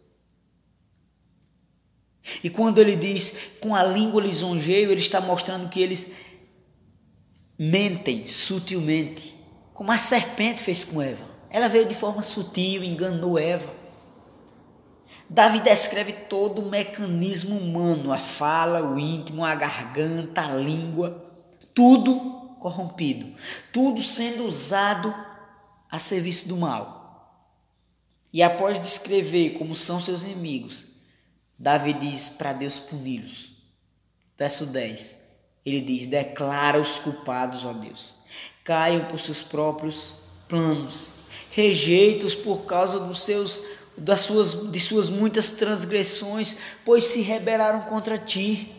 E 2.43 2.49
quando 2.49 2.79
ele 2.79 2.95
diz 2.95 3.37
com 3.59 3.75
a 3.75 3.83
língua 3.83 4.21
lisonjeio, 4.21 4.91
ele 4.91 5.01
está 5.01 5.19
mostrando 5.19 5.69
que 5.69 5.81
eles 5.81 6.13
mentem 7.57 8.25
sutilmente 8.25 9.35
como 9.73 9.91
a 9.91 9.97
serpente 9.97 10.61
fez 10.61 10.83
com 10.83 11.01
Eva. 11.01 11.27
Ela 11.49 11.67
veio 11.67 11.87
de 11.87 11.95
forma 11.95 12.21
sutil, 12.21 12.83
enganou 12.83 13.37
Eva. 13.37 13.82
Davi 15.33 15.59
descreve 15.59 16.13
todo 16.13 16.61
o 16.61 16.69
mecanismo 16.69 17.57
humano, 17.57 18.13
a 18.13 18.17
fala, 18.17 18.83
o 18.83 18.99
íntimo, 18.99 19.43
a 19.43 19.55
garganta, 19.55 20.41
a 20.41 20.55
língua, 20.55 21.25
tudo 21.73 22.55
corrompido, 22.59 23.33
tudo 23.71 24.01
sendo 24.01 24.45
usado 24.45 25.13
a 25.89 25.97
serviço 25.97 26.47
do 26.47 26.55
mal. 26.55 27.01
E 28.31 28.43
após 28.43 28.79
descrever 28.79 29.57
como 29.57 29.73
são 29.73 29.99
seus 29.99 30.23
inimigos, 30.23 30.93
Davi 31.57 31.93
diz 31.93 32.29
para 32.29 32.53
Deus 32.53 32.77
puni-los. 32.77 33.53
Verso 34.37 34.65
10. 34.67 35.21
Ele 35.65 35.81
diz: 35.81 36.07
Declara 36.07 36.79
os 36.79 36.99
culpados, 36.99 37.65
ó 37.65 37.73
Deus 37.73 38.23
caiam 38.63 39.05
por 39.05 39.19
seus 39.19 39.43
próprios 39.43 40.15
planos, 40.47 41.11
rejeitos 41.51 42.33
por 42.33 42.65
causa 42.65 42.99
dos 42.99 43.21
seus 43.21 43.61
das 43.97 44.21
suas 44.21 44.71
de 44.71 44.79
suas 44.79 45.09
muitas 45.09 45.51
transgressões, 45.51 46.57
pois 46.83 47.03
se 47.05 47.21
rebelaram 47.21 47.81
contra 47.81 48.17
ti. 48.17 48.73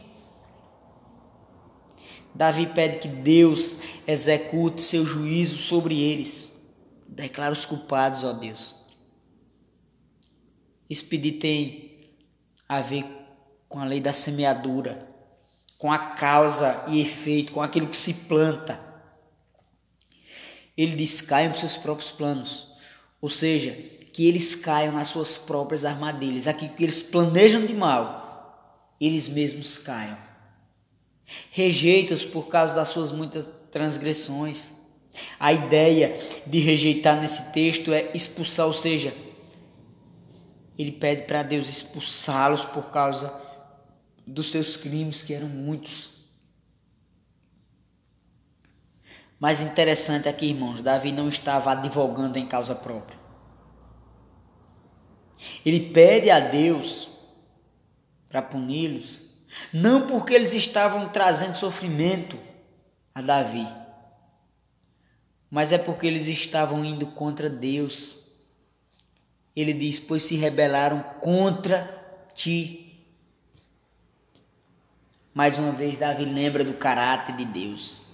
Davi 2.35 2.66
pede 2.66 2.98
que 2.98 3.09
Deus 3.09 3.81
execute 4.07 4.83
seu 4.83 5.07
juízo 5.07 5.57
sobre 5.57 6.00
eles. 6.00 6.68
Declara 7.07 7.53
os 7.53 7.64
culpados, 7.64 8.24
ó 8.24 8.33
Deus. 8.33 8.74
Esse 10.90 11.05
pedido 11.05 11.38
tem 11.38 12.12
a 12.68 12.81
ver 12.81 13.05
com 13.68 13.79
a 13.79 13.85
lei 13.85 14.00
da 14.00 14.12
semeadura, 14.12 15.09
com 15.79 15.92
a 15.92 15.98
causa 15.98 16.85
e 16.88 17.00
efeito, 17.00 17.53
com 17.53 17.62
aquilo 17.62 17.87
que 17.87 17.96
se 17.96 18.14
planta. 18.14 18.81
Ele 20.77 20.96
diz: 20.96 21.20
caiam 21.20 21.55
seus 21.55 21.77
próprios 21.77 22.11
planos. 22.11 22.74
Ou 23.20 23.29
seja, 23.29 23.77
que 24.14 24.29
eles 24.29 24.55
caiam 24.55 24.92
nas 24.92 25.09
suas 25.09 25.37
próprias 25.37 25.85
armadilhas. 25.85 26.46
Aquilo 26.46 26.72
que 26.74 26.85
eles 26.85 27.03
planejam 27.03 27.66
de 27.66 27.74
mal, 27.74 28.94
eles 29.00 29.29
mesmos 29.29 29.77
caiam. 29.79 30.16
Rejeita-os 31.50 32.24
por 32.24 32.46
causa 32.46 32.77
das 32.77 32.90
suas 32.90 33.11
muitas 33.11 33.50
transgressões. 33.72 34.70
A 35.38 35.53
ideia 35.53 36.16
de 36.46 36.61
rejeitar 36.61 37.20
nesse 37.20 37.53
texto 37.53 37.92
é 37.92 38.12
expulsar, 38.14 38.68
ou 38.68 38.72
seja, 38.72 39.12
ele 40.79 40.92
pede 40.92 41.24
para 41.24 41.42
Deus 41.42 41.68
expulsá-los 41.68 42.64
por 42.64 42.92
causa 42.92 43.37
dos 44.24 44.48
seus 44.48 44.77
crimes, 44.77 45.22
que 45.22 45.35
eram 45.35 45.48
muitos. 45.48 46.12
Mas 49.40 49.61
interessante 49.61 50.29
aqui, 50.29 50.46
irmãos, 50.46 50.81
Davi 50.81 51.11
não 51.11 51.29
estava 51.29 51.72
advogando 51.72 52.38
em 52.38 52.46
causa 52.46 52.77
própria. 52.77 53.23
Ele 55.64 55.90
pede 55.90 56.30
a 56.30 56.40
Deus 56.40 57.09
para 58.28 58.42
puni-los, 58.42 59.20
não 59.72 60.07
porque 60.07 60.35
eles 60.35 60.54
estavam 60.54 61.09
trazendo 61.09 61.57
sofrimento 61.57 62.38
a 63.14 63.22
Davi, 63.22 63.66
mas 65.50 65.72
é 65.72 65.78
porque 65.78 66.07
eles 66.07 66.26
estavam 66.26 66.85
indo 66.85 67.07
contra 67.07 67.48
Deus. 67.48 68.33
Ele 69.54 69.72
diz: 69.72 70.00
Pois 70.00 70.24
se 70.24 70.37
rebelaram 70.37 71.00
contra 71.20 72.26
ti. 72.35 72.80
Mais 75.33 75.59
uma 75.59 75.72
vez, 75.72 75.98
Davi 75.98 76.24
lembra 76.24 76.64
do 76.64 76.74
caráter 76.74 77.37
de 77.37 77.44
Deus 77.44 78.04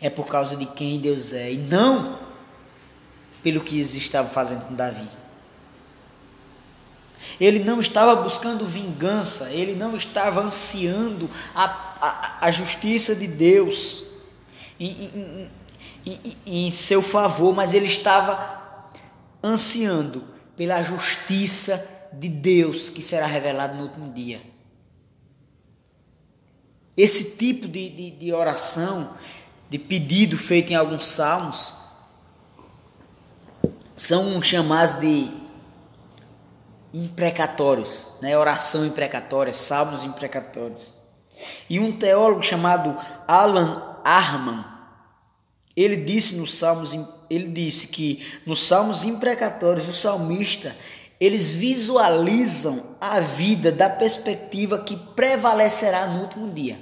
é 0.00 0.10
por 0.10 0.26
causa 0.26 0.56
de 0.56 0.66
quem 0.66 1.00
Deus 1.00 1.32
é 1.32 1.52
e 1.52 1.56
não 1.56 2.18
pelo 3.42 3.60
que 3.60 3.76
eles 3.76 3.94
estavam 3.94 4.30
fazendo 4.30 4.66
com 4.66 4.74
Davi. 4.74 5.06
Ele 7.40 7.60
não 7.60 7.80
estava 7.80 8.16
buscando 8.16 8.66
vingança, 8.66 9.50
ele 9.50 9.74
não 9.74 9.94
estava 9.94 10.40
ansiando 10.40 11.30
a, 11.54 11.64
a, 12.00 12.46
a 12.46 12.50
justiça 12.50 13.14
de 13.14 13.26
Deus 13.26 14.04
em, 14.78 15.50
em, 16.04 16.12
em, 16.46 16.66
em 16.66 16.70
seu 16.70 17.00
favor, 17.00 17.54
mas 17.54 17.74
ele 17.74 17.86
estava 17.86 18.90
ansiando 19.42 20.24
pela 20.56 20.82
justiça 20.82 21.88
de 22.12 22.28
Deus 22.28 22.90
que 22.90 23.02
será 23.02 23.26
revelada 23.26 23.74
no 23.74 23.84
último 23.84 24.12
dia. 24.12 24.40
Esse 26.96 27.36
tipo 27.36 27.68
de, 27.68 27.88
de, 27.90 28.10
de 28.10 28.32
oração, 28.32 29.16
de 29.70 29.78
pedido 29.78 30.36
feito 30.36 30.72
em 30.72 30.76
alguns 30.76 31.06
salmos, 31.06 31.74
são 33.94 34.42
chamados 34.42 34.98
de 34.98 35.30
imprecatórios, 37.04 38.16
né? 38.20 38.36
oração 38.36 38.84
imprecatória, 38.84 39.52
salmos 39.52 40.04
imprecatórios. 40.04 40.96
E 41.68 41.78
um 41.78 41.92
teólogo 41.92 42.42
chamado 42.42 42.96
Alan 43.26 44.00
Arman, 44.04 44.64
ele 45.76 45.96
disse 45.96 46.36
nos 46.36 46.54
salmos, 46.54 46.98
ele 47.30 47.48
disse 47.48 47.88
que 47.88 48.26
nos 48.44 48.62
salmos 48.64 49.04
imprecatórios 49.04 49.86
o 49.86 49.92
salmista 49.92 50.74
eles 51.20 51.52
visualizam 51.52 52.96
a 53.00 53.18
vida 53.20 53.72
da 53.72 53.90
perspectiva 53.90 54.78
que 54.78 54.96
prevalecerá 54.96 56.06
no 56.06 56.20
último 56.22 56.48
dia. 56.50 56.78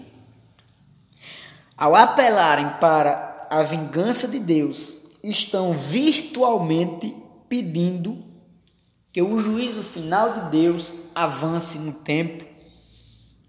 Ao 1.76 1.94
apelarem 1.94 2.68
para 2.80 3.46
a 3.48 3.62
vingança 3.62 4.28
de 4.28 4.38
Deus, 4.38 5.10
estão 5.22 5.72
virtualmente 5.72 7.14
pedindo 7.48 8.25
que 9.16 9.22
o 9.22 9.38
juízo 9.38 9.82
final 9.82 10.34
de 10.34 10.50
Deus 10.50 11.04
avance 11.14 11.78
no 11.78 11.94
tempo 11.94 12.44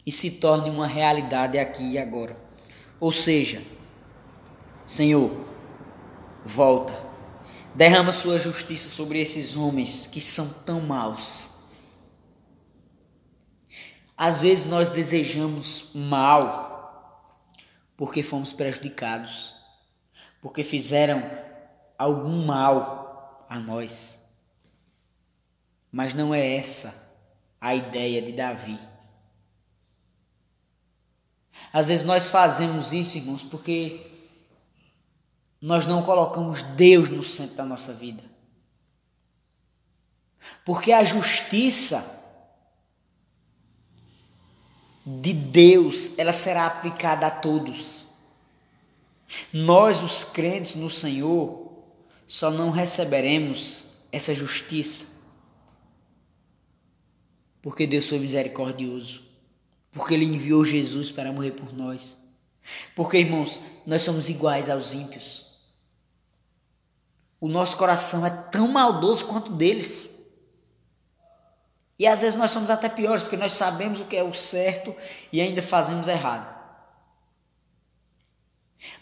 e 0.06 0.10
se 0.10 0.40
torne 0.40 0.70
uma 0.70 0.88
realidade 0.88 1.60
aqui 1.60 1.92
e 1.92 1.98
agora. 1.98 2.38
Ou 3.02 3.12
seja, 3.12 3.62
Senhor, 4.86 5.30
volta, 6.46 6.98
derrama 7.76 8.14
sua 8.14 8.40
justiça 8.40 8.88
sobre 8.88 9.20
esses 9.20 9.58
homens 9.58 10.08
que 10.08 10.22
são 10.22 10.48
tão 10.66 10.80
maus. 10.80 11.64
Às 14.16 14.38
vezes 14.38 14.68
nós 14.68 14.88
desejamos 14.88 15.92
mal 15.94 17.44
porque 17.98 18.24
fomos 18.24 18.54
prejudicados, 18.54 19.54
porque 20.42 20.64
fizeram 20.64 21.30
algum 22.00 22.46
mal 22.46 23.46
a 23.50 23.60
nós. 23.60 24.17
Mas 25.92 26.14
não 26.14 26.34
é 26.34 26.56
essa 26.56 27.08
a 27.60 27.76
ideia 27.76 28.22
de 28.22 28.32
Davi. 28.32 28.80
Às 31.74 31.88
vezes 31.88 32.06
nós 32.06 32.30
fazemos 32.30 32.94
isso, 32.94 33.18
irmãos, 33.18 33.44
porque 33.44 34.06
nós 35.62 35.88
não 35.88 36.04
colocamos 36.04 36.62
Deus 36.62 37.10
no 37.10 37.24
centro 37.24 37.56
da 37.56 37.66
nossa 37.66 37.94
vida. 37.94 38.24
Porque 40.64 40.92
a 40.92 41.04
justiça 41.04 42.16
de 45.06 45.34
Deus, 45.34 46.18
ela 46.18 46.34
será 46.34 46.68
aplicada 46.68 47.28
a 47.28 47.32
todos. 47.32 48.08
Nós, 49.52 50.04
os 50.04 50.24
crentes 50.24 50.76
no 50.76 50.92
Senhor, 50.92 51.74
só 52.28 52.52
não 52.52 52.70
receberemos 52.70 53.86
essa 54.12 54.34
justiça 54.34 55.17
porque 57.68 57.86
Deus 57.86 58.08
foi 58.08 58.18
misericordioso, 58.18 59.24
porque 59.92 60.14
Ele 60.14 60.24
enviou 60.24 60.64
Jesus 60.64 61.12
para 61.12 61.34
morrer 61.34 61.52
por 61.52 61.76
nós. 61.76 62.18
Porque, 62.96 63.18
irmãos, 63.18 63.60
nós 63.86 64.04
somos 64.04 64.30
iguais 64.30 64.70
aos 64.70 64.94
ímpios. 64.94 65.54
O 67.42 67.50
nosso 67.50 67.76
coração 67.76 68.26
é 68.26 68.30
tão 68.30 68.70
maldoso 68.70 69.28
quanto 69.28 69.52
deles. 69.52 70.26
E 72.00 72.08
às 72.08 72.22
vezes 72.22 72.40
nós 72.40 72.52
somos 72.52 72.70
até 72.70 72.88
piores, 72.88 73.24
porque 73.24 73.36
nós 73.36 73.52
sabemos 73.52 74.00
o 74.00 74.06
que 74.06 74.16
é 74.16 74.24
o 74.24 74.34
certo 74.34 74.96
e 75.30 75.42
ainda 75.42 75.62
fazemos 75.62 76.08
errado. 76.08 76.48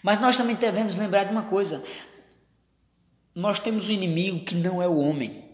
Mas 0.02 0.20
nós 0.20 0.38
também 0.38 0.56
devemos 0.56 0.96
lembrar 0.96 1.26
de 1.26 1.32
uma 1.32 1.44
coisa: 1.44 1.86
nós 3.36 3.60
temos 3.60 3.90
um 3.90 3.92
inimigo 3.92 4.44
que 4.44 4.56
não 4.56 4.82
é 4.82 4.88
o 4.88 4.98
homem. 4.98 5.45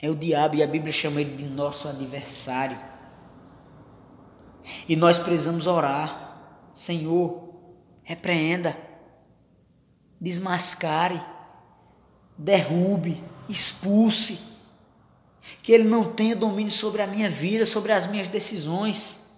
É 0.00 0.10
o 0.10 0.14
diabo 0.14 0.56
e 0.56 0.62
a 0.62 0.66
Bíblia 0.66 0.92
chama 0.92 1.20
ele 1.20 1.36
de 1.36 1.44
nosso 1.44 1.88
adversário. 1.88 2.78
E 4.88 4.96
nós 4.96 5.18
precisamos 5.18 5.66
orar. 5.66 6.22
Senhor, 6.74 7.54
repreenda, 8.02 8.76
desmascare, 10.20 11.20
derrube, 12.36 13.22
expulse. 13.48 14.40
Que 15.62 15.72
ele 15.72 15.84
não 15.84 16.12
tenha 16.12 16.34
domínio 16.34 16.72
sobre 16.72 17.02
a 17.02 17.06
minha 17.06 17.30
vida, 17.30 17.64
sobre 17.64 17.92
as 17.92 18.06
minhas 18.06 18.28
decisões. 18.28 19.30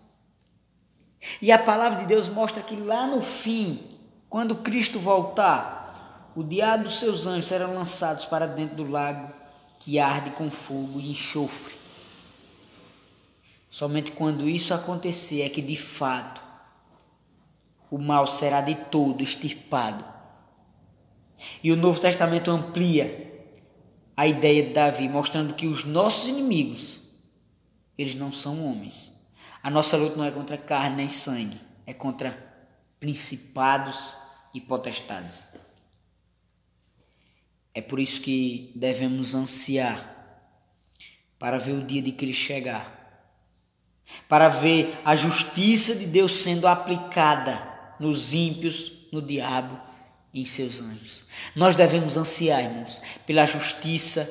E 1.43 1.51
a 1.53 1.59
palavra 1.59 2.01
de 2.01 2.07
Deus 2.07 2.29
mostra 2.29 2.63
que 2.63 2.77
lá 2.77 3.07
no 3.07 3.21
fim, 3.21 3.99
quando 4.29 4.57
Cristo 4.57 4.99
voltar, 4.99 6.33
o 6.35 6.43
diabo 6.43 6.87
e 6.87 6.91
seus 6.91 7.27
anjos 7.27 7.47
serão 7.47 7.75
lançados 7.75 8.25
para 8.25 8.47
dentro 8.47 8.77
do 8.77 8.89
lago 8.89 9.36
que 9.79 9.99
arde 9.99 10.31
com 10.31 10.51
fogo 10.51 11.01
e 11.01 11.11
enxofre. 11.11 11.75
Somente 13.71 14.13
quando 14.13 14.49
isso 14.49 14.73
acontecer 14.73 15.43
é 15.43 15.49
que 15.49 15.61
de 15.61 15.77
fato 15.77 16.43
o 17.91 17.99
mal 17.99 18.27
será 18.27 18.61
de 18.61 18.75
todo 18.75 19.23
extirpado. 19.23 20.05
E 21.63 21.71
o 21.71 21.77
Novo 21.77 22.01
Testamento 22.01 22.51
amplia 22.51 23.27
a 24.17 24.27
ideia 24.27 24.63
de 24.67 24.73
Davi, 24.73 25.09
mostrando 25.09 25.55
que 25.55 25.67
os 25.67 25.85
nossos 25.85 26.29
inimigos, 26.29 27.21
eles 27.99 28.15
não 28.15 28.31
são 28.31 28.67
homens. 28.67 29.29
A 29.63 29.71
nossa 29.71 29.97
luta 29.97 30.17
não 30.17 30.25
é 30.25 30.31
contra 30.31 30.57
carne 30.57 30.97
nem 30.97 31.09
sangue, 31.09 31.61
é 31.87 31.93
contra 31.93 32.31
principados 32.99 34.17
e 34.55 34.61
potestades. 34.61 35.49
É 37.77 37.83
por 37.83 38.01
isso 38.01 38.23
que 38.23 38.73
devemos 38.75 39.35
ansiar 39.35 40.17
para 41.39 41.59
ver 41.59 41.73
o 41.73 41.85
dia 41.85 42.01
de 42.01 42.11
Cristo 42.11 42.45
chegar, 42.45 42.91
para 44.27 44.49
ver 44.49 44.99
a 45.05 45.15
justiça 45.15 45.95
de 45.95 46.07
Deus 46.07 46.37
sendo 46.37 46.67
aplicada 46.67 47.95
nos 48.01 48.33
ímpios, 48.33 49.07
no 49.13 49.21
diabo 49.21 49.79
e 50.33 50.41
em 50.41 50.45
seus 50.47 50.81
anjos. 50.81 51.27
Nós 51.55 51.77
devemos 51.77 52.17
ansiar, 52.17 52.65
irmãos, 52.65 53.03
pela 53.27 53.45
justiça 53.45 54.25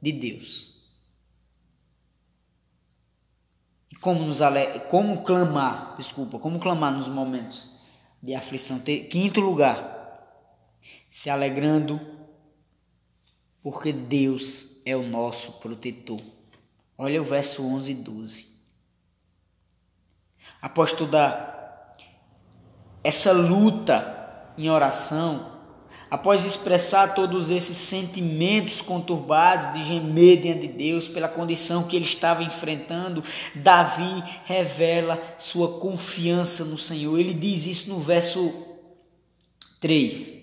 de 0.00 0.10
Deus. 0.10 0.82
E 3.92 3.94
como 3.94 4.24
nos 4.24 4.42
ale... 4.42 4.80
como 4.90 5.22
clamar, 5.22 5.94
desculpa, 5.96 6.36
como 6.40 6.58
clamar 6.58 6.92
nos 6.92 7.06
momentos 7.06 7.76
de 8.20 8.34
aflição. 8.34 8.80
Quinto 8.80 9.40
lugar, 9.40 10.76
se 11.08 11.30
alegrando 11.30 12.21
porque 13.62 13.92
Deus 13.92 14.78
é 14.84 14.96
o 14.96 15.06
nosso 15.06 15.52
protetor. 15.52 16.20
Olha 16.98 17.22
o 17.22 17.24
verso 17.24 17.64
11 17.64 17.92
e 17.92 17.94
12. 17.94 18.52
Após 20.60 20.92
toda 20.92 21.50
essa 23.02 23.32
luta 23.32 24.52
em 24.58 24.68
oração, 24.68 25.60
após 26.10 26.44
expressar 26.44 27.14
todos 27.14 27.50
esses 27.50 27.76
sentimentos 27.76 28.80
conturbados 28.80 29.72
de 29.72 29.84
gemer 29.84 30.40
diante 30.40 30.66
de 30.66 30.74
Deus 30.74 31.08
pela 31.08 31.28
condição 31.28 31.84
que 31.84 31.96
ele 31.96 32.04
estava 32.04 32.42
enfrentando, 32.42 33.22
Davi 33.54 34.22
revela 34.44 35.20
sua 35.38 35.78
confiança 35.78 36.64
no 36.64 36.78
Senhor. 36.78 37.18
Ele 37.18 37.34
diz 37.34 37.66
isso 37.66 37.90
no 37.90 37.98
verso 37.98 38.66
3. 39.80 40.42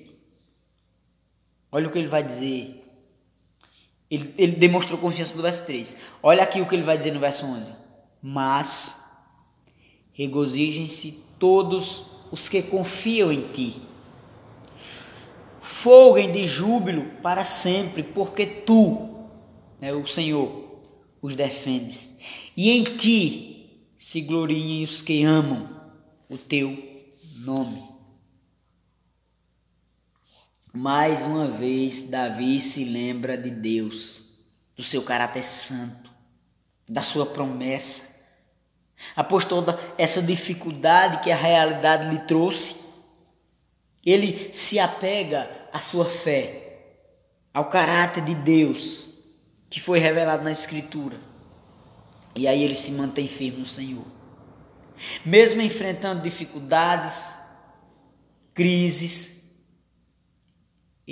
Olha 1.71 1.87
o 1.87 1.91
que 1.91 1.99
ele 1.99 2.07
vai 2.07 2.23
dizer 2.23 2.78
ele, 4.09 4.33
ele 4.37 4.51
demonstrou 4.53 4.99
confiança 4.99 5.35
no 5.35 5.43
verso 5.43 5.65
3. 5.65 5.95
Olha 6.23 6.43
aqui 6.43 6.61
o 6.61 6.65
que 6.65 6.75
ele 6.75 6.83
vai 6.83 6.97
dizer 6.97 7.11
no 7.11 7.19
verso 7.19 7.45
11. 7.45 7.73
Mas 8.21 9.09
regozijem-se 10.13 11.23
todos 11.37 12.05
os 12.31 12.49
que 12.49 12.61
confiam 12.61 13.31
em 13.31 13.41
ti. 13.47 13.81
Folguem 15.61 16.31
de 16.31 16.45
júbilo 16.45 17.05
para 17.21 17.43
sempre, 17.43 18.03
porque 18.03 18.45
tu, 18.45 19.27
né, 19.79 19.93
o 19.93 20.05
Senhor, 20.05 20.81
os 21.21 21.35
defendes. 21.35 22.17
E 22.57 22.71
em 22.71 22.83
ti 22.83 23.85
se 23.97 24.21
gloriem 24.21 24.83
os 24.83 25.01
que 25.01 25.23
amam 25.23 25.69
o 26.29 26.37
teu 26.37 26.77
nome. 27.39 27.88
Mais 30.81 31.23
uma 31.23 31.45
vez, 31.45 32.09
Davi 32.09 32.61
se 32.61 32.85
lembra 32.85 33.37
de 33.37 33.51
Deus, 33.51 34.39
do 34.77 34.81
seu 34.81 35.03
caráter 35.03 35.43
santo, 35.43 36.09
da 36.87 37.01
sua 37.01 37.25
promessa. 37.25 38.17
após 39.13 39.43
toda 39.43 39.77
essa 39.97 40.21
dificuldade 40.21 41.21
que 41.21 41.31
a 41.31 41.35
realidade 41.35 42.09
lhe 42.09 42.19
trouxe, 42.19 42.77
ele 44.05 44.53
se 44.53 44.79
apega 44.79 45.51
à 45.73 45.81
sua 45.81 46.05
fé, 46.05 46.95
ao 47.53 47.65
caráter 47.65 48.23
de 48.23 48.35
Deus 48.35 49.25
que 49.69 49.81
foi 49.81 49.99
revelado 49.99 50.45
na 50.45 50.51
Escritura. 50.51 51.19
E 52.33 52.47
aí 52.47 52.63
ele 52.63 52.75
se 52.75 52.93
mantém 52.93 53.27
firme 53.27 53.59
no 53.59 53.65
Senhor. 53.65 54.05
Mesmo 55.25 55.61
enfrentando 55.61 56.21
dificuldades, 56.21 57.35
crises, 58.53 59.38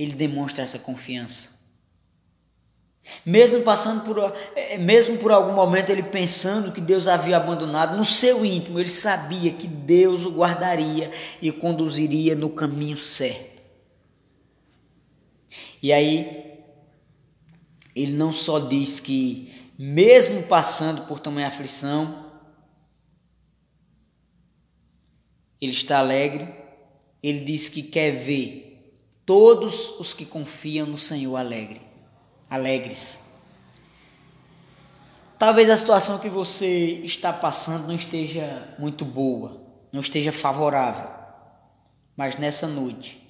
ele 0.02 0.14
demonstra 0.14 0.64
essa 0.64 0.78
confiança. 0.78 1.58
Mesmo 3.26 3.64
passando 3.64 4.04
por, 4.04 4.34
mesmo 4.80 5.18
por 5.18 5.32
algum 5.32 5.54
momento 5.54 5.90
ele 5.90 6.04
pensando 6.04 6.72
que 6.72 6.80
Deus 6.80 7.08
havia 7.08 7.38
abandonado, 7.38 7.98
no 7.98 8.06
seu 8.06 8.46
íntimo 8.46 8.80
ele 8.80 8.90
sabia 8.90 9.52
que 9.52 9.66
Deus 9.66 10.24
o 10.24 10.32
guardaria 10.32 11.12
e 11.42 11.52
conduziria 11.52 12.36
no 12.36 12.50
caminho 12.50 12.96
certo. 12.98 13.58
E 15.82 15.92
aí, 15.92 16.62
ele 17.96 18.12
não 18.12 18.32
só 18.32 18.60
diz 18.60 19.00
que, 19.00 19.72
mesmo 19.80 20.44
passando 20.44 21.08
por 21.08 21.20
tamanha 21.20 21.48
aflição, 21.48 22.26
ele 25.60 25.72
está 25.72 26.00
alegre, 26.00 26.54
ele 27.24 27.40
diz 27.40 27.70
que 27.70 27.82
quer 27.82 28.12
ver 28.12 28.67
todos 29.28 30.00
os 30.00 30.12
que 30.12 30.26
confiam 30.26 30.88
no 30.88 30.98
Senhor 30.98 31.36
alegre 31.36 31.88
alegres. 32.50 33.26
Talvez 35.38 35.70
a 35.70 35.78
situação 35.78 36.18
que 36.18 36.30
você 36.30 37.02
está 37.04 37.32
passando 37.32 37.88
não 37.88 37.96
esteja 37.96 38.76
muito 38.80 39.06
boa, 39.06 39.62
não 39.92 40.02
esteja 40.02 40.32
favorável, 40.32 41.10
mas 42.16 42.40
nessa 42.40 42.68
noite, 42.68 43.22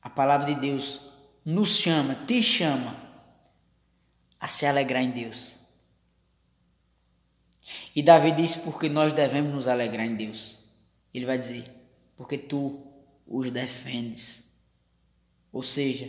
a 0.00 0.08
palavra 0.08 0.54
de 0.54 0.60
Deus 0.60 1.00
nos 1.44 1.76
chama, 1.76 2.14
te 2.14 2.40
chama 2.40 2.94
a 4.38 4.46
se 4.46 4.66
alegrar 4.66 5.02
em 5.02 5.10
Deus. 5.10 5.58
E 7.94 8.02
Davi 8.02 8.30
diz 8.32 8.56
porque 8.56 8.88
nós 8.88 9.12
devemos 9.12 9.52
nos 9.52 9.66
alegrar 9.66 10.06
em 10.06 10.14
Deus. 10.14 10.64
Ele 11.12 11.26
vai 11.26 11.38
dizer, 11.38 11.64
porque 12.16 12.38
tu 12.38 12.86
os 13.26 13.50
defendes. 13.50 14.49
Ou 15.52 15.62
seja, 15.62 16.08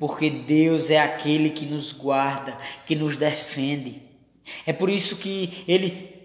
porque 0.00 0.30
Deus 0.30 0.88
é 0.88 0.98
aquele 0.98 1.50
que 1.50 1.66
nos 1.66 1.92
guarda, 1.92 2.56
que 2.86 2.96
nos 2.96 3.16
defende. 3.16 4.02
É 4.64 4.72
por 4.72 4.88
isso 4.88 5.16
que 5.16 5.62
ele 5.68 6.18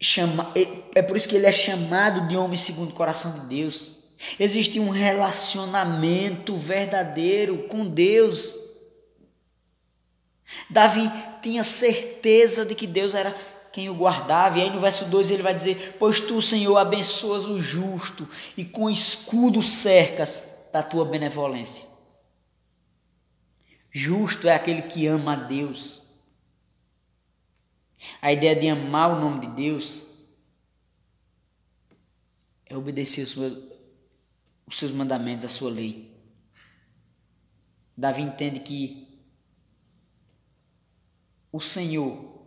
chama, 0.00 0.52
é, 0.54 1.00
é 1.00 1.02
por 1.02 1.18
isso 1.18 1.28
que 1.28 1.36
ele 1.36 1.46
é 1.46 1.52
chamado 1.52 2.26
de 2.28 2.36
homem 2.36 2.56
segundo 2.56 2.90
o 2.90 2.94
coração 2.94 3.32
de 3.32 3.40
Deus. 3.40 4.04
Existe 4.40 4.80
um 4.80 4.88
relacionamento 4.88 6.56
verdadeiro 6.56 7.64
com 7.68 7.86
Deus. 7.86 8.54
Davi 10.70 11.12
tinha 11.42 11.62
certeza 11.62 12.64
de 12.64 12.74
que 12.74 12.86
Deus 12.86 13.14
era 13.14 13.36
quem 13.70 13.90
o 13.90 13.94
guardava. 13.94 14.58
E 14.58 14.62
aí 14.62 14.70
no 14.70 14.80
verso 14.80 15.04
2 15.04 15.30
ele 15.30 15.42
vai 15.42 15.54
dizer: 15.54 15.96
Pois 15.98 16.20
tu, 16.20 16.40
Senhor, 16.40 16.78
abençoas 16.78 17.44
o 17.44 17.60
justo 17.60 18.26
e 18.56 18.64
com 18.64 18.88
escudo 18.88 19.62
cercas 19.62 20.55
da 20.76 20.82
tua 20.82 21.06
benevolência. 21.06 21.88
Justo 23.90 24.46
é 24.46 24.54
aquele 24.54 24.82
que 24.82 25.06
ama 25.06 25.32
a 25.32 25.36
Deus. 25.36 26.02
A 28.20 28.30
ideia 28.30 28.54
de 28.54 28.68
amar 28.68 29.10
o 29.12 29.18
nome 29.18 29.40
de 29.40 29.54
Deus 29.54 30.04
é 32.66 32.76
obedecer 32.76 33.22
os 33.22 33.30
seus, 33.30 33.58
os 34.66 34.76
seus 34.76 34.92
mandamentos, 34.92 35.46
a 35.46 35.48
sua 35.48 35.70
lei. 35.70 36.14
Davi 37.96 38.20
entende 38.20 38.60
que 38.60 39.18
o 41.50 41.58
Senhor 41.58 42.46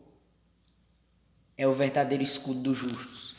é 1.58 1.68
o 1.68 1.74
verdadeiro 1.74 2.22
escudo 2.22 2.62
dos 2.62 2.78
justos, 2.78 3.36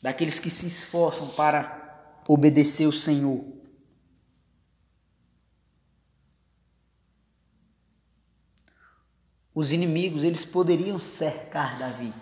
daqueles 0.00 0.38
que 0.38 0.48
se 0.48 0.66
esforçam 0.66 1.28
para 1.28 1.81
obedecer 2.28 2.86
o 2.86 2.92
Senhor. 2.92 3.44
Os 9.54 9.72
inimigos, 9.72 10.24
eles 10.24 10.44
poderiam 10.44 10.98
cercar 10.98 11.78
Davi. 11.78 12.12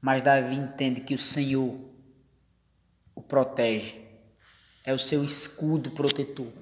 Mas 0.00 0.22
Davi 0.22 0.54
entende 0.54 1.00
que 1.00 1.14
o 1.14 1.18
Senhor 1.18 1.86
o 3.16 3.22
protege. 3.22 4.04
É 4.84 4.92
o 4.92 4.98
seu 4.98 5.24
escudo 5.24 5.90
protetor. 5.90 6.52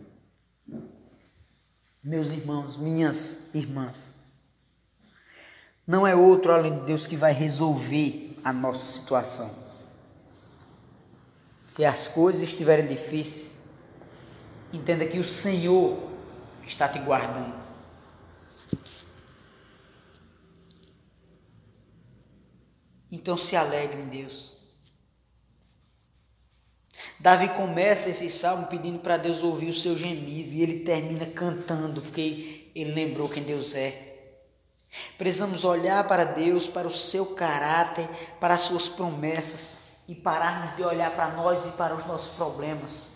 Meus 2.03 2.33
irmãos, 2.33 2.79
minhas 2.79 3.55
irmãs, 3.55 4.15
não 5.87 6.07
é 6.07 6.15
outro 6.15 6.53
além 6.53 6.79
de 6.79 6.87
Deus 6.87 7.07
que 7.07 7.17
vai 7.17 7.33
resolver 7.33 8.39
a 8.43 8.53
nossa 8.53 8.87
situação. 8.87 9.64
Se 11.67 11.85
as 11.85 12.09
coisas 12.09 12.43
estiverem 12.43 12.87
difíceis, 12.87 13.65
entenda 14.73 15.07
que 15.07 15.19
o 15.19 15.25
Senhor 15.25 16.11
está 16.67 16.89
te 16.89 16.99
guardando. 16.99 17.55
Então 23.11 23.39
se 23.39 23.57
alegre 23.57 24.03
em 24.03 24.09
Deus. 24.09 24.65
Davi 27.19 27.49
começa 27.51 28.11
esse 28.11 28.29
salmo 28.29 28.67
pedindo 28.67 28.99
para 28.99 29.17
Deus 29.17 29.43
ouvir 29.43 29.71
o 29.71 29.75
seu 29.75 29.97
gemido 29.97 30.53
e 30.53 30.63
ele 30.63 30.81
termina 30.81 31.25
cantando 31.25 32.03
porque 32.03 32.71
ele 32.75 32.93
lembrou 32.93 33.29
quem 33.29 33.43
Deus 33.43 33.75
é. 33.75 34.13
Precisamos 35.17 35.65
olhar 35.65 36.07
para 36.07 36.25
Deus, 36.25 36.69
para 36.69 36.87
o 36.87 36.91
seu 36.91 37.35
caráter, 37.35 38.09
para 38.39 38.55
as 38.55 38.63
suas 38.63 38.89
promessas 38.89 39.84
e 40.07 40.15
pararmos 40.15 40.77
de 40.77 40.83
olhar 40.83 41.15
para 41.15 41.31
nós 41.31 41.67
e 41.67 41.73
para 41.73 41.95
os 41.95 42.05
nossos 42.07 42.35
problemas. 42.35 43.11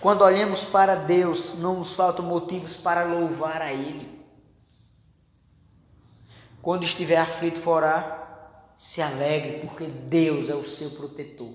Quando 0.00 0.22
olhamos 0.22 0.64
para 0.64 0.94
Deus, 0.94 1.58
não 1.58 1.78
nos 1.78 1.94
faltam 1.94 2.24
motivos 2.24 2.76
para 2.76 3.04
louvar 3.04 3.62
a 3.62 3.72
Ele. 3.72 4.22
Quando 6.60 6.84
estiver 6.84 7.16
aflito 7.16 7.58
fora, 7.58 8.22
se 8.76 9.00
alegre, 9.00 9.60
porque 9.60 9.86
Deus 9.86 10.48
é 10.48 10.54
o 10.54 10.64
seu 10.64 10.90
protetor. 10.90 11.52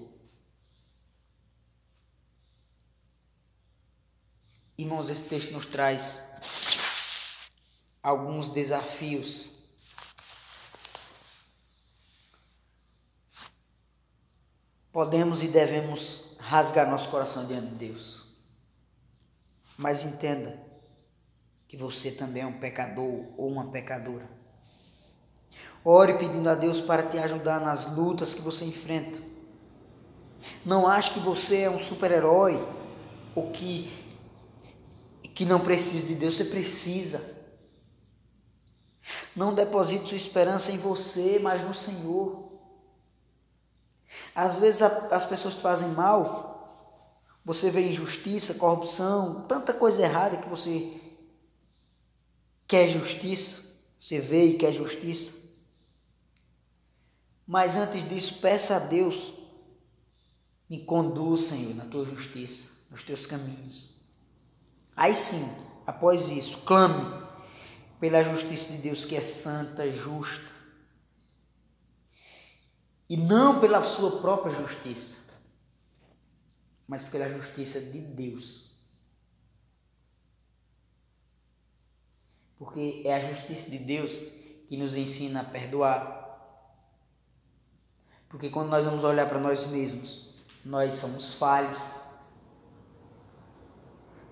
Irmãos, 4.78 5.10
esse 5.10 5.28
texto 5.28 5.52
nos 5.52 5.66
traz 5.66 7.50
alguns 8.02 8.50
desafios. 8.50 9.59
Podemos 14.92 15.44
e 15.44 15.48
devemos 15.48 16.36
rasgar 16.40 16.90
nosso 16.90 17.10
coração 17.10 17.46
diante 17.46 17.68
de 17.68 17.76
Deus. 17.76 18.36
Mas 19.78 20.04
entenda 20.04 20.60
que 21.68 21.78
você 21.78 22.12
também 22.12 22.44
é 22.44 22.46
um 22.46 22.60
pecador 22.60 23.26
ou 23.38 23.48
uma 23.48 23.70
pecadora. 23.70 24.28
Ore 25.86 26.16
pedindo 26.16 26.50
a 26.50 26.56
Deus 26.56 26.82
para 26.82 27.04
te 27.04 27.18
ajudar 27.20 27.62
nas 27.62 27.96
lutas 27.96 28.34
que 28.34 28.42
você 28.42 28.66
enfrenta. 28.66 29.20
Não 30.66 30.88
ache 30.88 31.14
que 31.14 31.20
você 31.20 31.62
é 31.62 31.70
um 31.70 31.80
super-herói 31.80 32.68
ou 33.36 33.52
que, 33.52 33.90
que 35.34 35.46
não 35.46 35.60
precisa 35.60 36.08
de 36.08 36.16
Deus. 36.16 36.36
Você 36.36 36.46
precisa. 36.46 37.38
Não 39.36 39.54
deposite 39.54 40.08
sua 40.08 40.18
esperança 40.18 40.72
em 40.72 40.78
você, 40.78 41.40
mas 41.40 41.64
no 41.64 41.74
Senhor. 41.74 42.49
Às 44.34 44.58
vezes 44.58 44.82
as 44.82 45.26
pessoas 45.26 45.56
te 45.56 45.62
fazem 45.62 45.90
mal 45.90 46.50
você 47.50 47.72
vê 47.72 47.90
injustiça, 47.90 48.54
corrupção, 48.54 49.42
tanta 49.48 49.74
coisa 49.74 50.04
errada 50.04 50.38
que 50.38 50.48
você 50.48 50.94
quer 52.68 52.90
justiça, 52.90 53.80
você 53.98 54.20
vê 54.20 54.46
e 54.46 54.58
quer 54.58 54.72
justiça. 54.72 55.50
Mas 57.48 57.76
antes 57.76 58.08
disso, 58.08 58.40
peça 58.40 58.76
a 58.76 58.80
Deus, 58.80 59.34
me 60.70 60.84
conduz, 60.86 61.46
Senhor, 61.46 61.74
na 61.74 61.86
tua 61.86 62.06
justiça, 62.06 62.86
nos 62.92 63.02
teus 63.02 63.26
caminhos. 63.26 64.00
Aí 64.96 65.16
sim, 65.16 65.52
após 65.88 66.30
isso, 66.30 66.60
clame 66.60 67.28
pela 68.00 68.22
justiça 68.22 68.74
de 68.74 68.78
Deus 68.78 69.06
que 69.06 69.16
é 69.16 69.22
santa, 69.22 69.90
justa, 69.90 70.49
e 73.10 73.18
não 73.18 73.60
pela 73.60 73.84
sua 73.84 74.22
própria 74.22 74.54
justiça 74.54 75.30
mas 76.90 77.06
pela 77.06 77.30
justiça 77.30 77.80
de 77.80 78.00
Deus. 78.00 78.72
Porque 82.58 83.04
é 83.06 83.14
a 83.14 83.20
justiça 83.20 83.70
de 83.70 83.78
Deus 83.78 84.12
que 84.68 84.76
nos 84.76 84.96
ensina 84.96 85.42
a 85.42 85.44
perdoar. 85.44 86.18
Porque 88.28 88.50
quando 88.50 88.70
nós 88.70 88.86
vamos 88.86 89.04
olhar 89.04 89.30
para 89.30 89.40
nós 89.40 89.68
mesmos, 89.68 90.34
nós 90.66 90.96
somos 90.96 91.36
falhos, 91.36 92.02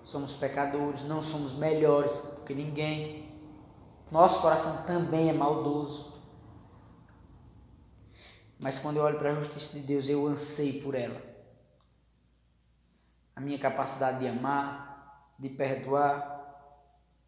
somos 0.04 0.34
pecadores, 0.34 1.04
não 1.04 1.22
somos 1.22 1.52
melhores 1.52 2.20
que 2.44 2.54
ninguém. 2.54 3.32
Nosso 4.10 4.42
coração 4.42 4.84
também 4.84 5.28
é 5.28 5.32
maldoso. 5.32 6.17
Mas 8.58 8.78
quando 8.78 8.96
eu 8.96 9.04
olho 9.04 9.18
para 9.18 9.30
a 9.30 9.34
justiça 9.40 9.78
de 9.78 9.86
Deus, 9.86 10.08
eu 10.08 10.26
anseio 10.26 10.82
por 10.82 10.94
ela. 10.94 11.22
A 13.36 13.40
minha 13.40 13.58
capacidade 13.58 14.18
de 14.18 14.26
amar, 14.26 15.32
de 15.38 15.48
perdoar, 15.48 16.38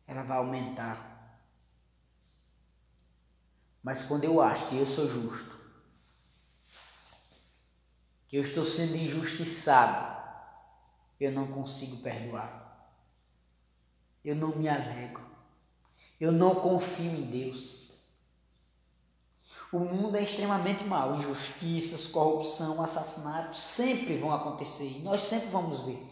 ela 0.07 0.23
vai 0.23 0.39
aumentar. 0.39 1.11
Mas 3.83 4.03
quando 4.05 4.25
eu 4.25 4.43
acho 4.43 4.69
que 4.69 4.77
eu 4.77 4.85
sou 4.85 5.09
justo, 5.09 5.59
que 8.27 8.37
eu 8.37 8.43
estou 8.43 8.67
sendo 8.67 8.97
injustiçado, 8.97 10.21
eu 11.19 11.33
não 11.33 11.47
consigo 11.47 12.03
perdoar. 12.03 12.91
Eu 14.25 14.35
não 14.35 14.57
me 14.57 14.69
alegro. 14.69 15.25
Eu 16.21 16.31
não 16.31 16.57
confio 16.57 17.11
em 17.11 17.31
Deus. 17.31 17.90
O 19.73 19.79
mundo 19.79 20.17
é 20.17 20.23
extremamente 20.23 20.85
mau. 20.85 21.15
Injustiças, 21.15 22.07
corrupção, 22.09 22.83
assassinatos 22.83 23.61
sempre 23.61 24.17
vão 24.17 24.33
acontecer 24.33 24.99
e 24.99 25.03
nós 25.03 25.21
sempre 25.21 25.49
vamos 25.49 25.81
ver. 25.81 26.07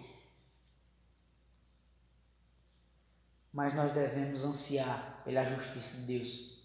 Mas 3.53 3.73
nós 3.73 3.91
devemos 3.91 4.45
ansiar 4.45 5.23
pela 5.25 5.43
justiça 5.43 5.97
de 5.97 6.03
Deus. 6.03 6.59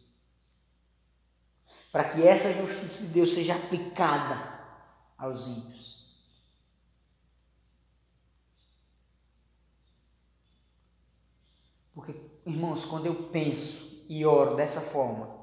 Para 1.91 2.09
que 2.09 2.27
essa 2.27 2.53
justiça 2.53 3.03
de 3.05 3.09
Deus 3.09 3.33
seja 3.33 3.55
aplicada 3.55 4.59
aos 5.17 5.47
ímpios. 5.47 5.93
Porque, 11.95 12.15
irmãos, 12.45 12.85
quando 12.85 13.05
eu 13.05 13.29
penso 13.29 14.05
e 14.09 14.25
oro 14.25 14.55
dessa 14.55 14.81
forma, 14.81 15.42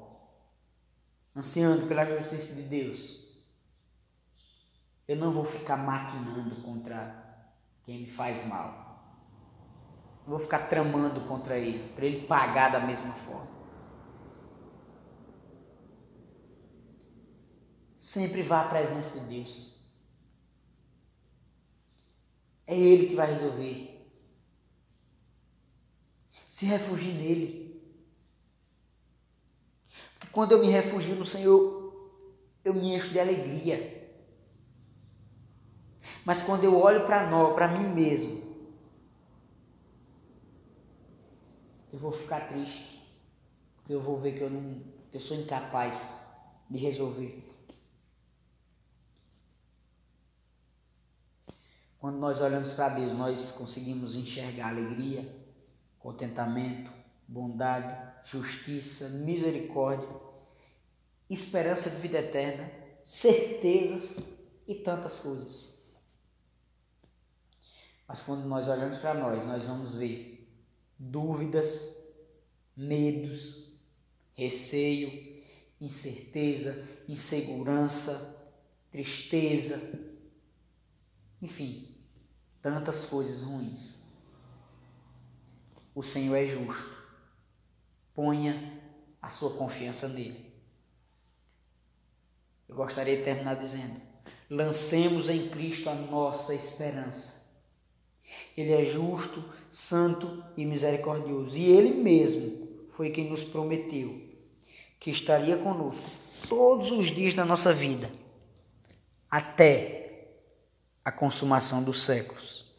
ansiando 1.35 1.87
pela 1.87 2.05
justiça 2.05 2.55
de 2.55 2.63
Deus, 2.63 3.21
eu 5.07 5.15
não 5.17 5.31
vou 5.31 5.43
ficar 5.43 5.77
maquinando 5.77 6.61
contra 6.61 7.49
quem 7.83 8.01
me 8.01 8.07
faz 8.07 8.47
mal. 8.47 8.81
Não 10.21 10.29
vou 10.29 10.39
ficar 10.39 10.67
tramando 10.67 11.21
contra 11.21 11.57
ele, 11.57 11.89
para 11.93 12.05
ele 12.05 12.27
pagar 12.27 12.71
da 12.71 12.79
mesma 12.79 13.13
forma. 13.13 13.51
Sempre 18.01 18.41
vá 18.41 18.61
à 18.61 18.67
presença 18.67 19.19
de 19.19 19.35
Deus. 19.35 19.71
É 22.65 22.75
Ele 22.75 23.07
que 23.07 23.15
vai 23.15 23.27
resolver. 23.27 24.09
Se 26.47 26.65
refugie 26.65 27.11
nele. 27.11 27.60
Quando 30.31 30.53
eu 30.53 30.59
me 30.59 30.69
refugio 30.69 31.15
no 31.15 31.25
Senhor, 31.25 31.81
eu 32.63 32.73
me 32.73 32.95
encho 32.95 33.09
de 33.09 33.19
alegria. 33.19 34.01
Mas 36.25 36.43
quando 36.43 36.63
eu 36.63 36.79
olho 36.79 37.05
para 37.05 37.29
nós, 37.29 37.53
para 37.53 37.67
mim 37.67 37.93
mesmo, 37.93 38.41
eu 41.91 41.99
vou 41.99 42.11
ficar 42.11 42.47
triste, 42.47 43.01
porque 43.75 43.93
eu 43.93 44.01
vou 44.01 44.17
ver 44.17 44.33
que 44.33 44.41
eu 44.41 44.49
não, 44.49 44.81
que 45.09 45.17
eu 45.17 45.19
sou 45.19 45.37
incapaz 45.37 46.27
de 46.69 46.77
resolver. 46.79 47.43
Quando 51.99 52.17
nós 52.17 52.41
olhamos 52.41 52.71
para 52.71 52.89
Deus, 52.89 53.13
nós 53.13 53.51
conseguimos 53.51 54.15
enxergar 54.15 54.69
alegria, 54.69 55.35
contentamento, 55.99 56.91
bondade, 57.31 58.29
justiça, 58.29 59.09
misericórdia, 59.19 60.09
esperança 61.29 61.89
de 61.89 61.95
vida 61.95 62.19
eterna, 62.19 62.69
certezas 63.05 64.19
e 64.67 64.75
tantas 64.75 65.19
coisas. 65.19 65.81
Mas 68.05 68.21
quando 68.21 68.45
nós 68.45 68.67
olhamos 68.67 68.97
para 68.97 69.13
nós, 69.13 69.45
nós 69.45 69.65
vamos 69.65 69.95
ver 69.95 70.45
dúvidas, 70.99 72.05
medos, 72.75 73.79
receio, 74.33 75.41
incerteza, 75.79 76.85
insegurança, 77.07 78.53
tristeza, 78.91 80.01
enfim, 81.41 81.95
tantas 82.61 83.05
coisas 83.05 83.43
ruins. 83.43 84.01
O 85.95 86.03
Senhor 86.03 86.35
é 86.35 86.45
justo 86.45 87.00
Ponha 88.21 88.79
a 89.19 89.31
sua 89.31 89.49
confiança 89.57 90.07
nele. 90.07 90.53
Eu 92.69 92.75
gostaria 92.75 93.17
de 93.17 93.23
terminar 93.23 93.55
dizendo: 93.55 93.99
lancemos 94.47 95.27
em 95.27 95.49
Cristo 95.49 95.89
a 95.89 95.95
nossa 95.95 96.53
esperança. 96.53 97.49
Ele 98.55 98.73
é 98.73 98.83
justo, 98.83 99.43
santo 99.71 100.45
e 100.55 100.67
misericordioso, 100.67 101.57
e 101.57 101.65
ele 101.65 101.95
mesmo 101.95 102.85
foi 102.91 103.09
quem 103.09 103.27
nos 103.27 103.43
prometeu 103.43 104.21
que 104.99 105.09
estaria 105.09 105.57
conosco 105.57 106.07
todos 106.47 106.91
os 106.91 107.07
dias 107.07 107.33
da 107.33 107.43
nossa 107.43 107.73
vida, 107.73 108.07
até 109.31 110.29
a 111.03 111.11
consumação 111.11 111.83
dos 111.83 112.03
séculos. 112.03 112.71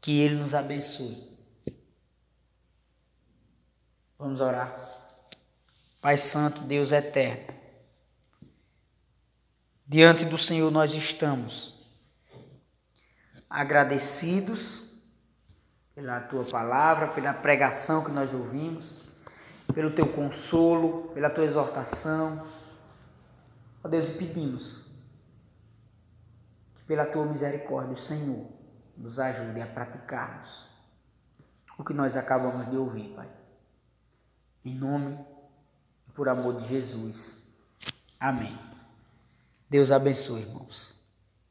Que 0.00 0.18
ele 0.18 0.36
nos 0.36 0.54
abençoe 0.54 1.33
Vamos 4.18 4.40
orar. 4.40 4.72
Pai 6.00 6.16
Santo, 6.16 6.60
Deus 6.60 6.92
eterno, 6.92 7.52
diante 9.86 10.24
do 10.24 10.38
Senhor 10.38 10.70
nós 10.70 10.94
estamos 10.94 11.82
agradecidos 13.48 15.00
pela 15.94 16.20
tua 16.20 16.44
palavra, 16.44 17.08
pela 17.08 17.32
pregação 17.32 18.04
que 18.04 18.10
nós 18.10 18.32
ouvimos, 18.32 19.06
pelo 19.72 19.94
teu 19.94 20.12
consolo, 20.12 21.10
pela 21.14 21.30
tua 21.30 21.44
exortação. 21.44 22.46
Ó 23.82 23.88
Deus, 23.88 24.08
pedimos 24.08 24.94
que 26.76 26.84
pela 26.84 27.06
tua 27.06 27.24
misericórdia 27.24 27.92
o 27.92 27.96
Senhor 27.96 28.46
nos 28.96 29.18
ajude 29.18 29.60
a 29.60 29.66
praticarmos 29.66 30.68
o 31.76 31.82
que 31.82 31.92
nós 31.92 32.16
acabamos 32.16 32.70
de 32.70 32.76
ouvir, 32.76 33.12
Pai. 33.14 33.43
Em 34.64 34.74
nome 34.74 35.18
e 36.08 36.12
por 36.12 36.28
amor 36.28 36.60
de 36.60 36.68
Jesus. 36.68 37.48
Amém. 38.18 38.56
Deus 39.68 39.90
abençoe, 39.90 40.40
irmãos. 40.40 41.03